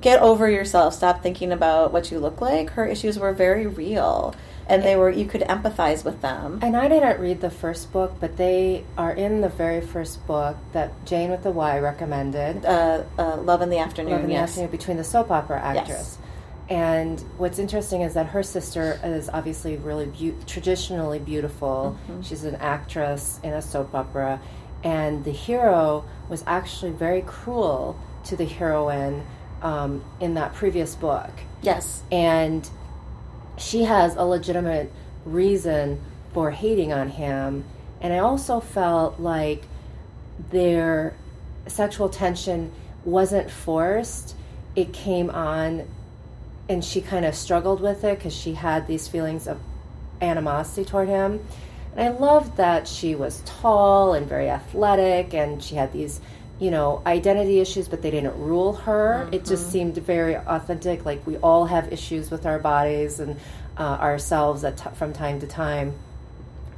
[0.00, 0.94] get over yourself.
[0.94, 2.70] Stop thinking about what you look like.
[2.70, 4.34] Her issues were very real,
[4.68, 6.58] and they were you could empathize with them.
[6.62, 10.56] And I didn't read the first book, but they are in the very first book
[10.72, 12.64] that Jane with the Y recommended.
[12.64, 14.12] Uh, uh, Love in the Afternoon.
[14.12, 14.50] Love in the yes.
[14.50, 15.88] Afternoon between the soap opera actress.
[15.88, 16.18] Yes.
[16.68, 21.96] And what's interesting is that her sister is obviously really beau- traditionally beautiful.
[22.08, 22.22] Mm-hmm.
[22.22, 24.40] She's an actress in a soap opera,
[24.82, 29.24] and the hero was actually very cruel to the heroine
[29.62, 31.30] um, in that previous book.
[31.62, 32.02] Yes.
[32.10, 32.68] And
[33.56, 34.92] she has a legitimate
[35.24, 36.00] reason
[36.32, 37.64] for hating on him.
[38.00, 39.62] And I also felt like
[40.50, 41.14] their
[41.66, 42.72] sexual tension
[43.04, 44.34] wasn't forced,
[44.74, 45.88] it came on,
[46.68, 49.58] and she kind of struggled with it because she had these feelings of
[50.20, 51.44] animosity toward him.
[51.96, 56.20] And I loved that she was tall and very athletic, and she had these,
[56.58, 59.28] you know, identity issues, but they didn't rule her.
[59.30, 61.04] It just seemed very authentic.
[61.04, 63.38] Like we all have issues with our bodies and
[63.76, 65.94] uh, ourselves at t- from time to time.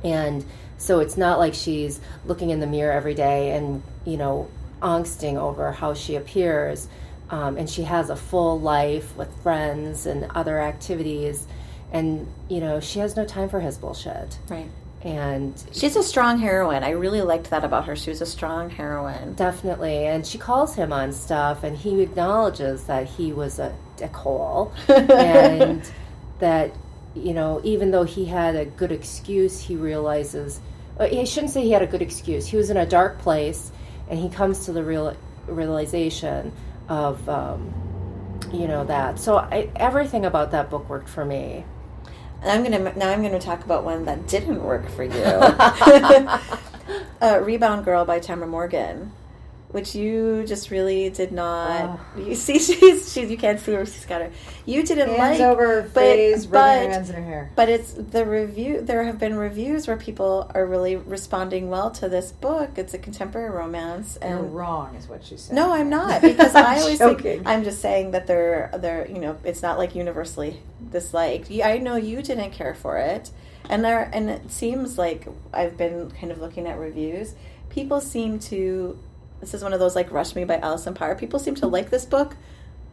[0.03, 0.45] And
[0.79, 4.49] so it's not like she's looking in the mirror every day and, you know,
[4.81, 6.89] angsting over how she appears.
[7.31, 11.47] Um, and she has a full life with friends and other activities.
[11.93, 14.39] And, you know, she has no time for his bullshit.
[14.49, 14.69] Right.
[15.03, 16.83] And She's a strong heroine.
[16.83, 17.95] I really liked that about her.
[17.95, 19.35] She was a strong heroine.
[19.35, 24.73] definitely, and she calls him on stuff, and he acknowledges that he was a dickhole.
[25.11, 25.89] and
[26.41, 26.73] that,
[27.15, 30.61] you know, even though he had a good excuse, he realizes,
[30.99, 32.47] uh, I shouldn't say he had a good excuse.
[32.47, 33.71] He was in a dark place,
[34.09, 36.53] and he comes to the real realization
[36.89, 37.73] of, um,
[38.53, 39.21] you know, that.
[39.21, 41.65] So I, everything about that book worked for me.
[42.43, 43.11] And I'm gonna now.
[43.11, 45.11] I'm gonna talk about one that didn't work for you.
[47.21, 49.13] uh, Rebound Girl by Tamara Morgan,
[49.71, 52.01] which you just really did not.
[52.19, 53.31] You see, she's she's.
[53.31, 53.85] You can't see her.
[53.87, 54.31] She's got her.
[54.67, 57.51] You didn't Hands like over but- face, but- hands in her hair.
[57.55, 58.81] But it's the review.
[58.81, 62.71] There have been reviews where people are really responding well to this book.
[62.77, 65.55] It's a contemporary romance, You're and wrong, is what she said.
[65.55, 67.23] no, I'm not because I always joking.
[67.23, 70.61] think I'm just saying that they're they're you know it's not like universally
[70.91, 71.51] disliked.
[71.51, 73.31] I know you didn't care for it,
[73.69, 77.35] and there and it seems like I've been kind of looking at reviews.
[77.71, 78.99] People seem to.
[79.41, 81.15] This is one of those like "Rush Me" by Alison Parr.
[81.15, 82.37] People seem to like this book,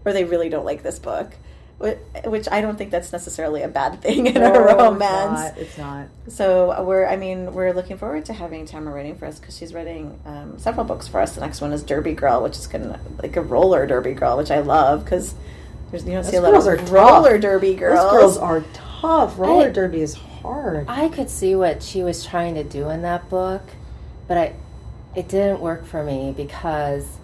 [0.05, 1.33] or they really don't like this book,
[1.79, 5.39] which I don't think that's necessarily a bad thing in No, a it's romance.
[5.39, 5.57] not.
[5.57, 6.07] It's not.
[6.27, 9.73] So we're, I mean, we're looking forward to having Tamara writing for us because she's
[9.73, 11.33] writing um, several books for us.
[11.35, 14.37] The next one is Derby Girl, which is kind of like a roller derby girl,
[14.37, 15.33] which I love because
[15.91, 16.91] there's you don't see a Those lot girls of are tough.
[16.91, 17.99] roller derby girls.
[17.99, 19.37] Those girls are tough.
[19.39, 20.85] Roller I- derby is hard.
[20.87, 23.63] I could see what she was trying to do in that book,
[24.27, 24.53] but I
[25.15, 27.17] it didn't work for me because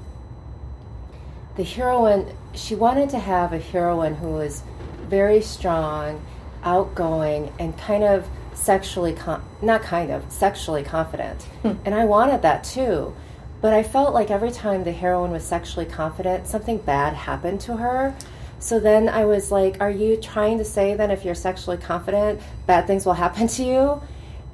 [1.55, 4.63] the heroine she wanted to have a heroine who was
[5.07, 6.23] very strong,
[6.63, 11.45] outgoing, and kind of sexually con- not kind of sexually confident.
[11.63, 13.13] and I wanted that too.
[13.61, 17.77] But I felt like every time the heroine was sexually confident, something bad happened to
[17.77, 18.15] her.
[18.59, 22.41] So then I was like, Are you trying to say that if you're sexually confident,
[22.65, 24.01] bad things will happen to you?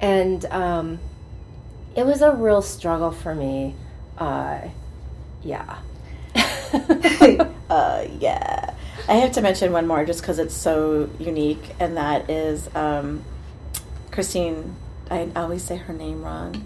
[0.00, 0.98] And um,
[1.98, 3.74] it was a real struggle for me.
[4.16, 4.60] Uh,
[5.42, 5.78] yeah.
[7.68, 8.74] uh, yeah.
[9.08, 13.24] I have to mention one more just because it's so unique, and that is um,
[14.12, 14.76] Christine.
[15.10, 16.64] I always say her name wrong.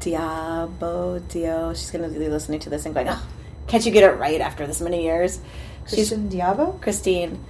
[0.00, 1.74] Diabo Dio.
[1.74, 3.26] She's going to be listening to this and going, "Oh,
[3.66, 5.38] can't you get it right after this many years?"
[5.86, 6.80] She's Christian Diabo?
[6.80, 7.44] Christine.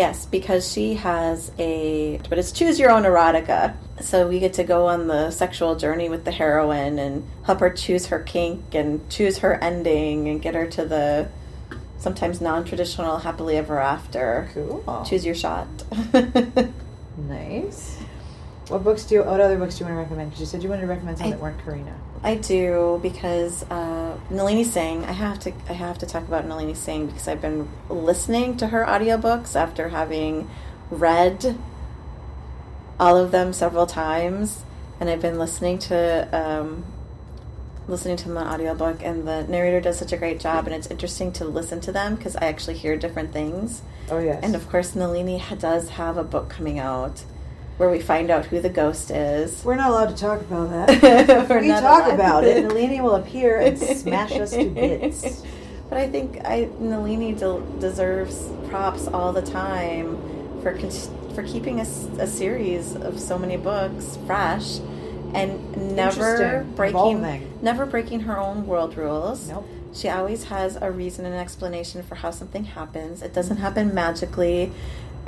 [0.00, 3.74] Yes, because she has a, but it's choose your own erotica.
[4.00, 7.68] So we get to go on the sexual journey with the heroine and help her
[7.68, 11.28] choose her kink and choose her ending and get her to the
[11.98, 14.48] sometimes non-traditional happily ever after.
[14.54, 15.04] Cool.
[15.06, 15.68] Choose your shot.
[17.28, 17.98] Nice.
[18.68, 20.30] What books do you, what other books do you want to recommend?
[20.30, 21.92] 'Cause you said you wanted to recommend some I- that weren't Carina.
[22.22, 25.04] I do because uh, Nalini Singh.
[25.04, 25.52] I have to.
[25.68, 29.88] I have to talk about Nalini Singh because I've been listening to her audiobooks after
[29.88, 30.50] having
[30.90, 31.56] read
[32.98, 34.64] all of them several times,
[35.00, 36.84] and I've been listening to um,
[37.88, 40.88] listening to them on audiobook, and the narrator does such a great job, and it's
[40.88, 43.80] interesting to listen to them because I actually hear different things.
[44.10, 44.40] Oh, yes.
[44.42, 47.24] And of course, Nalini ha- does have a book coming out
[47.80, 49.64] where we find out who the ghost is.
[49.64, 51.48] We're not allowed to talk about that.
[51.48, 52.14] We're we talk allowed.
[52.14, 55.42] about it, Nalini will appear and smash us to bits.
[55.88, 60.18] But I think I Nalini del- deserves props all the time
[60.60, 60.90] for con-
[61.34, 61.84] for keeping a,
[62.18, 64.80] a series of so many books fresh,
[65.32, 67.58] and never breaking Evolving.
[67.62, 69.48] never breaking her own world rules.
[69.48, 69.66] Nope.
[69.94, 73.22] She always has a reason and explanation for how something happens.
[73.22, 74.70] It doesn't happen magically,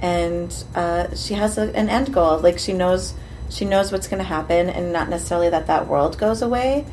[0.03, 2.38] and uh, she has a, an end goal.
[2.40, 3.14] Like she knows,
[3.48, 6.84] she knows what's going to happen, and not necessarily that that world goes away,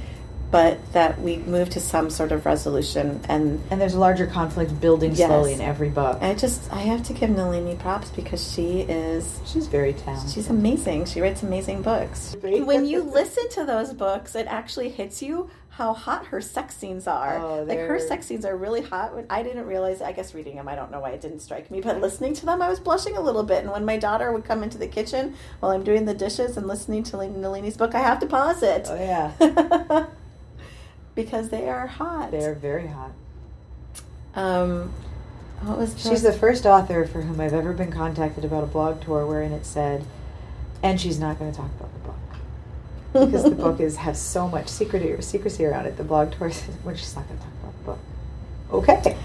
[0.51, 3.19] but that we move to some sort of resolution.
[3.27, 5.27] And And there's a larger conflict building Yes.
[5.27, 6.19] slowly in every book.
[6.21, 10.31] I just, I have to give Nalini props because she is She's very talented.
[10.31, 11.05] She's amazing.
[11.05, 12.35] She writes amazing books.
[12.41, 15.49] When you listen to those books, it actually hits you
[15.79, 17.37] how hot her sex scenes are.
[17.39, 19.13] Oh, like her sex scenes are really hot.
[19.29, 20.01] I didn't realize.
[20.01, 22.45] I guess reading them, I don't know why it didn't strike me, but listening to
[22.45, 23.63] them, I was blushing a little bit.
[23.63, 26.67] And when my daughter would come into the kitchen while I'm doing the dishes and
[26.67, 30.05] listening to Nalini's book, I have to pause it Oh yeah,
[31.15, 32.31] because they are hot.
[32.31, 33.11] they're very hot.
[34.35, 34.93] Um,
[35.61, 39.01] what was She's the first author for whom I've ever been contacted about a blog
[39.01, 40.05] tour wherein it said,
[40.83, 41.98] and she's not going to talk about the book
[43.13, 45.97] because the book is has so much secrecy secrecy around it.
[45.97, 47.99] The blog tour says, well, she's not going to talk about the book.
[48.71, 49.17] Okay,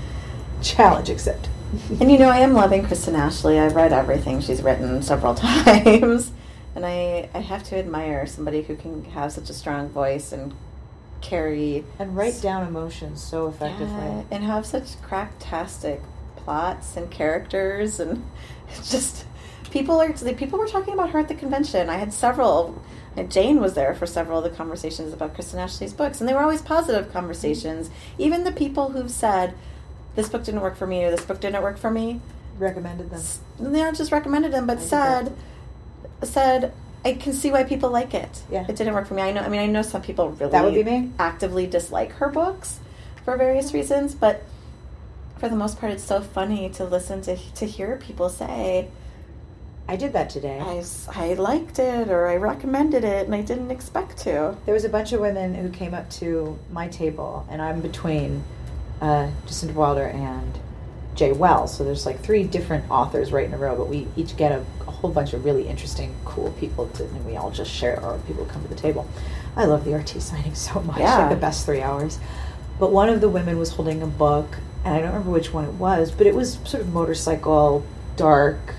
[0.62, 1.50] challenge accepted.
[2.00, 3.58] And you know, I am loving Kristen Ashley.
[3.58, 6.30] I've read everything she's written several times.
[6.76, 10.54] And I, I have to admire somebody who can have such a strong voice and
[11.20, 13.88] carry and write down emotions so effectively.
[13.88, 16.00] Yeah, and have such cracktastic
[16.36, 18.24] plots and characters and
[18.84, 19.24] just
[19.70, 21.88] people are the people were talking about her at the convention.
[21.88, 22.80] I had several
[23.16, 26.34] and Jane was there for several of the conversations about Kristen Ashley's books, and they
[26.34, 27.90] were always positive conversations.
[28.18, 29.54] Even the people who've said,
[30.14, 32.20] "This book didn't work for me," or "This book didn't work for me,"
[32.58, 33.20] Recommended them.
[33.58, 35.32] they not just recommended them, but I said
[36.22, 36.72] said
[37.04, 38.42] I can see why people like it.
[38.50, 38.64] Yeah.
[38.66, 39.22] it didn't work for me.
[39.22, 39.42] I know.
[39.42, 41.10] I mean, I know some people really That would be me.
[41.18, 42.78] actively dislike her books
[43.24, 44.42] for various reasons, but
[45.36, 48.88] for the most part, it's so funny to listen to to hear people say,
[49.86, 50.58] I did that today.
[50.60, 50.82] "I
[51.14, 54.56] I liked it" or "I recommended it," and I didn't expect to.
[54.64, 58.44] There was a bunch of women who came up to my table, and I'm between
[59.02, 60.58] uh, Jasinda Wilder and
[61.16, 61.76] Jaye Wells.
[61.76, 64.64] So there's like three different authors right in a row, but we each get a,
[64.86, 68.16] a whole bunch of really interesting, cool people, to, and we all just share our
[68.20, 69.06] people come to the table.
[69.56, 71.18] I love the RT signing so much, Yeah.
[71.18, 72.18] like the best three hours.
[72.80, 75.66] But one of the women was holding a book, and I don't remember which one
[75.66, 77.84] it was, but it was sort of motorcycle,
[78.16, 78.74] dark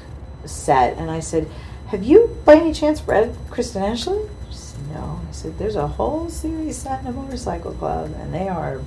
[0.47, 0.97] set.
[0.97, 1.49] And I said,
[1.87, 4.19] Have you by any chance read Kristen Ashley?
[4.49, 5.19] She said, No.
[5.27, 8.81] I said, There's a whole series set in a motorcycle club, and they are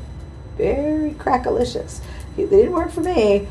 [0.56, 2.00] very crackalicious.
[2.36, 3.46] They didn't work for me,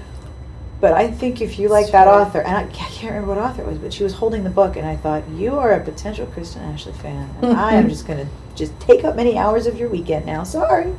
[0.79, 2.13] but I think if you like that Sure.
[2.13, 4.49] author, and I, I can't remember what author it was, but she was holding the
[4.49, 8.05] book, and I thought, You are a potential Kristen Ashley fan, and I am just
[8.07, 10.43] going to just take up many hours of your weekend now.
[10.43, 10.93] Sorry.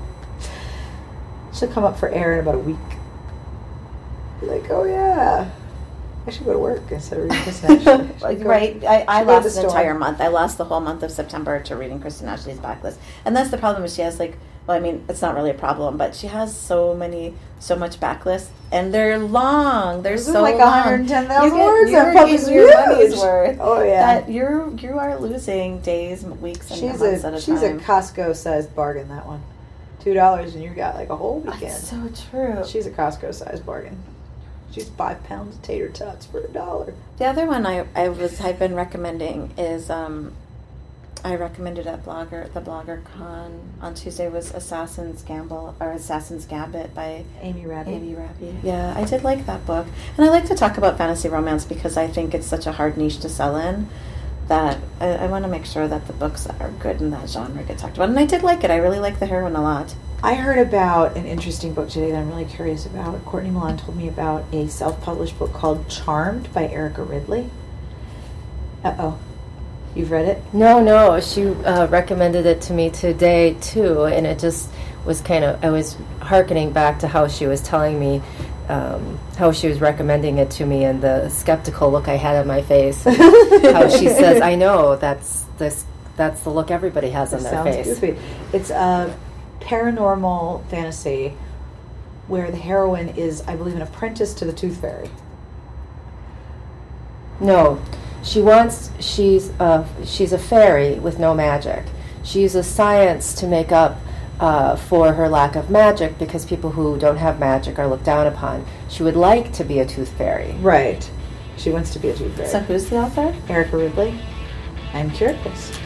[1.53, 2.77] She'll come up for air in about a week.
[4.41, 5.51] Be like, oh yeah,
[6.29, 8.11] I should go to work instead of reading Kristen Ashley.
[8.23, 8.85] I right.
[8.85, 10.21] I, I lost the an entire month.
[10.21, 12.99] I lost the whole month of September to reading Kristen Ashley's backlist.
[13.25, 15.55] And that's the problem is she has like well, I mean, it's not really a
[15.55, 20.03] problem, but she has so many so much backlist and they're long.
[20.03, 21.07] They're are so like long.
[21.07, 22.15] 110,000 You get- words.
[22.15, 23.57] Book is your money's worth.
[23.59, 24.21] Oh, yeah.
[24.21, 27.73] That you're you are losing days, weeks, and She's months a at a she's a.
[27.79, 29.09] Costco sized bargain.
[29.09, 29.43] That one,
[30.01, 31.63] two dollars, and you got like a whole weekend.
[31.63, 32.63] That's so true.
[32.67, 33.97] She's a Costco sized bargain.
[34.71, 36.95] She's five pounds of tater tots for a dollar.
[37.19, 40.33] The other one I, I was I've been recommending is um,
[41.25, 46.95] I recommended at Blogger the Blogger Con on Tuesday was Assassin's Gamble or Assassin's Gambit
[46.95, 47.91] by Amy Rabbit.
[47.91, 48.57] Amy Raby.
[48.63, 51.97] Yeah, I did like that book, and I like to talk about fantasy romance because
[51.97, 53.89] I think it's such a hard niche to sell in.
[54.49, 57.29] That I, I want to make sure that the books that are good in that
[57.29, 58.71] genre get talked about, and I did like it.
[58.71, 59.95] I really like the heroine a lot.
[60.23, 63.25] I heard about an interesting book today that I'm really curious about.
[63.25, 67.51] Courtney Milan told me about a self-published book called Charmed by Erica Ridley.
[68.83, 69.19] Uh oh,
[69.95, 70.43] you've read it?
[70.53, 74.71] No, no, she uh, recommended it to me today too, and it just
[75.05, 75.63] was kind of.
[75.63, 78.23] I was hearkening back to how she was telling me
[78.69, 82.47] um, how she was recommending it to me, and the skeptical look I had on
[82.47, 83.03] my face.
[83.05, 85.85] how she says, "I know that's this.
[86.17, 88.19] That's the look everybody has on their face." goofy.
[88.53, 89.17] It's a
[89.61, 91.35] paranormal fantasy
[92.27, 95.11] where the heroine is, I believe, an apprentice to the Tooth Fairy.
[97.41, 97.81] No,
[98.23, 98.91] she wants.
[99.01, 101.85] She's a she's a fairy with no magic.
[102.23, 103.99] She uses science to make up
[104.41, 108.27] uh, for her lack of magic because people who don't have magic are looked down
[108.27, 108.65] upon.
[108.89, 110.53] She would like to be a tooth fairy.
[110.61, 111.11] Right.
[111.59, 112.49] She wants to be a Tooth Fairy.
[112.49, 113.35] So who's the author?
[113.49, 114.19] Erica Ridley.
[114.93, 115.79] I'm curious.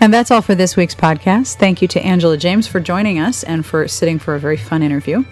[0.00, 1.56] And that's all for this week's podcast.
[1.56, 4.82] Thank you to Angela James for joining us and for sitting for a very fun
[4.82, 5.24] interview.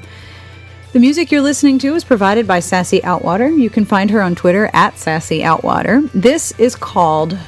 [0.93, 3.57] The music you're listening to is provided by Sassy Outwater.
[3.57, 6.11] You can find her on Twitter at Sassy Outwater.
[6.13, 7.39] This is called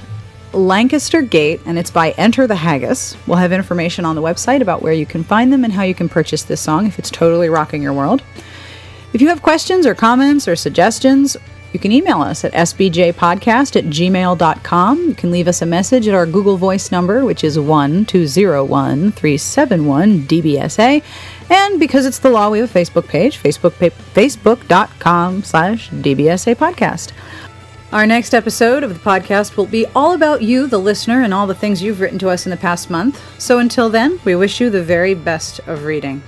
[0.56, 3.16] Lancaster Gate, and it's by Enter the Haggis.
[3.26, 5.94] We'll have information on the website about where you can find them and how you
[5.94, 8.22] can purchase this song if it's totally rocking your world.
[9.12, 11.36] If you have questions or comments or suggestions,
[11.72, 15.08] you can email us at sbjpodcast at gmail.com.
[15.08, 20.20] You can leave us a message at our Google Voice number, which is 1201 371
[20.20, 21.02] DBSA.
[21.50, 27.12] And because it's the law, we have a Facebook page, Facebook, facebook.com slash DBSA podcast.
[27.92, 31.46] Our next episode of the podcast will be all about you, the listener, and all
[31.46, 33.22] the things you've written to us in the past month.
[33.40, 36.20] So until then, we wish you the very best of reading.